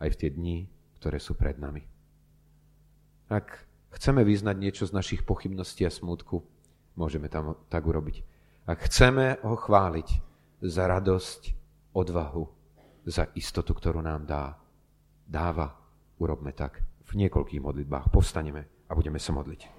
aj 0.00 0.08
v 0.14 0.18
tie 0.18 0.30
dni, 0.30 0.58
ktoré 1.02 1.18
sú 1.18 1.34
pred 1.34 1.58
nami. 1.58 1.82
Ak 3.28 3.66
chceme 3.92 4.22
vyznať 4.22 4.56
niečo 4.56 4.84
z 4.86 4.94
našich 4.94 5.26
pochybností 5.26 5.82
a 5.84 5.92
smútku, 5.92 6.46
môžeme 6.94 7.26
tam 7.26 7.58
tak 7.68 7.84
urobiť. 7.84 8.33
Ak 8.64 8.88
chceme 8.88 9.44
ho 9.44 9.56
chváliť 9.60 10.08
za 10.64 10.88
radosť, 10.88 11.52
odvahu, 11.92 12.44
za 13.04 13.28
istotu, 13.36 13.76
ktorú 13.76 14.00
nám 14.00 14.24
dá, 14.24 14.56
dáva, 15.28 15.76
urobme 16.16 16.56
tak 16.56 16.80
v 17.04 17.12
niekoľkých 17.20 17.60
modlitbách. 17.60 18.08
Povstaneme 18.08 18.88
a 18.88 18.96
budeme 18.96 19.20
sa 19.20 19.36
modliť. 19.36 19.73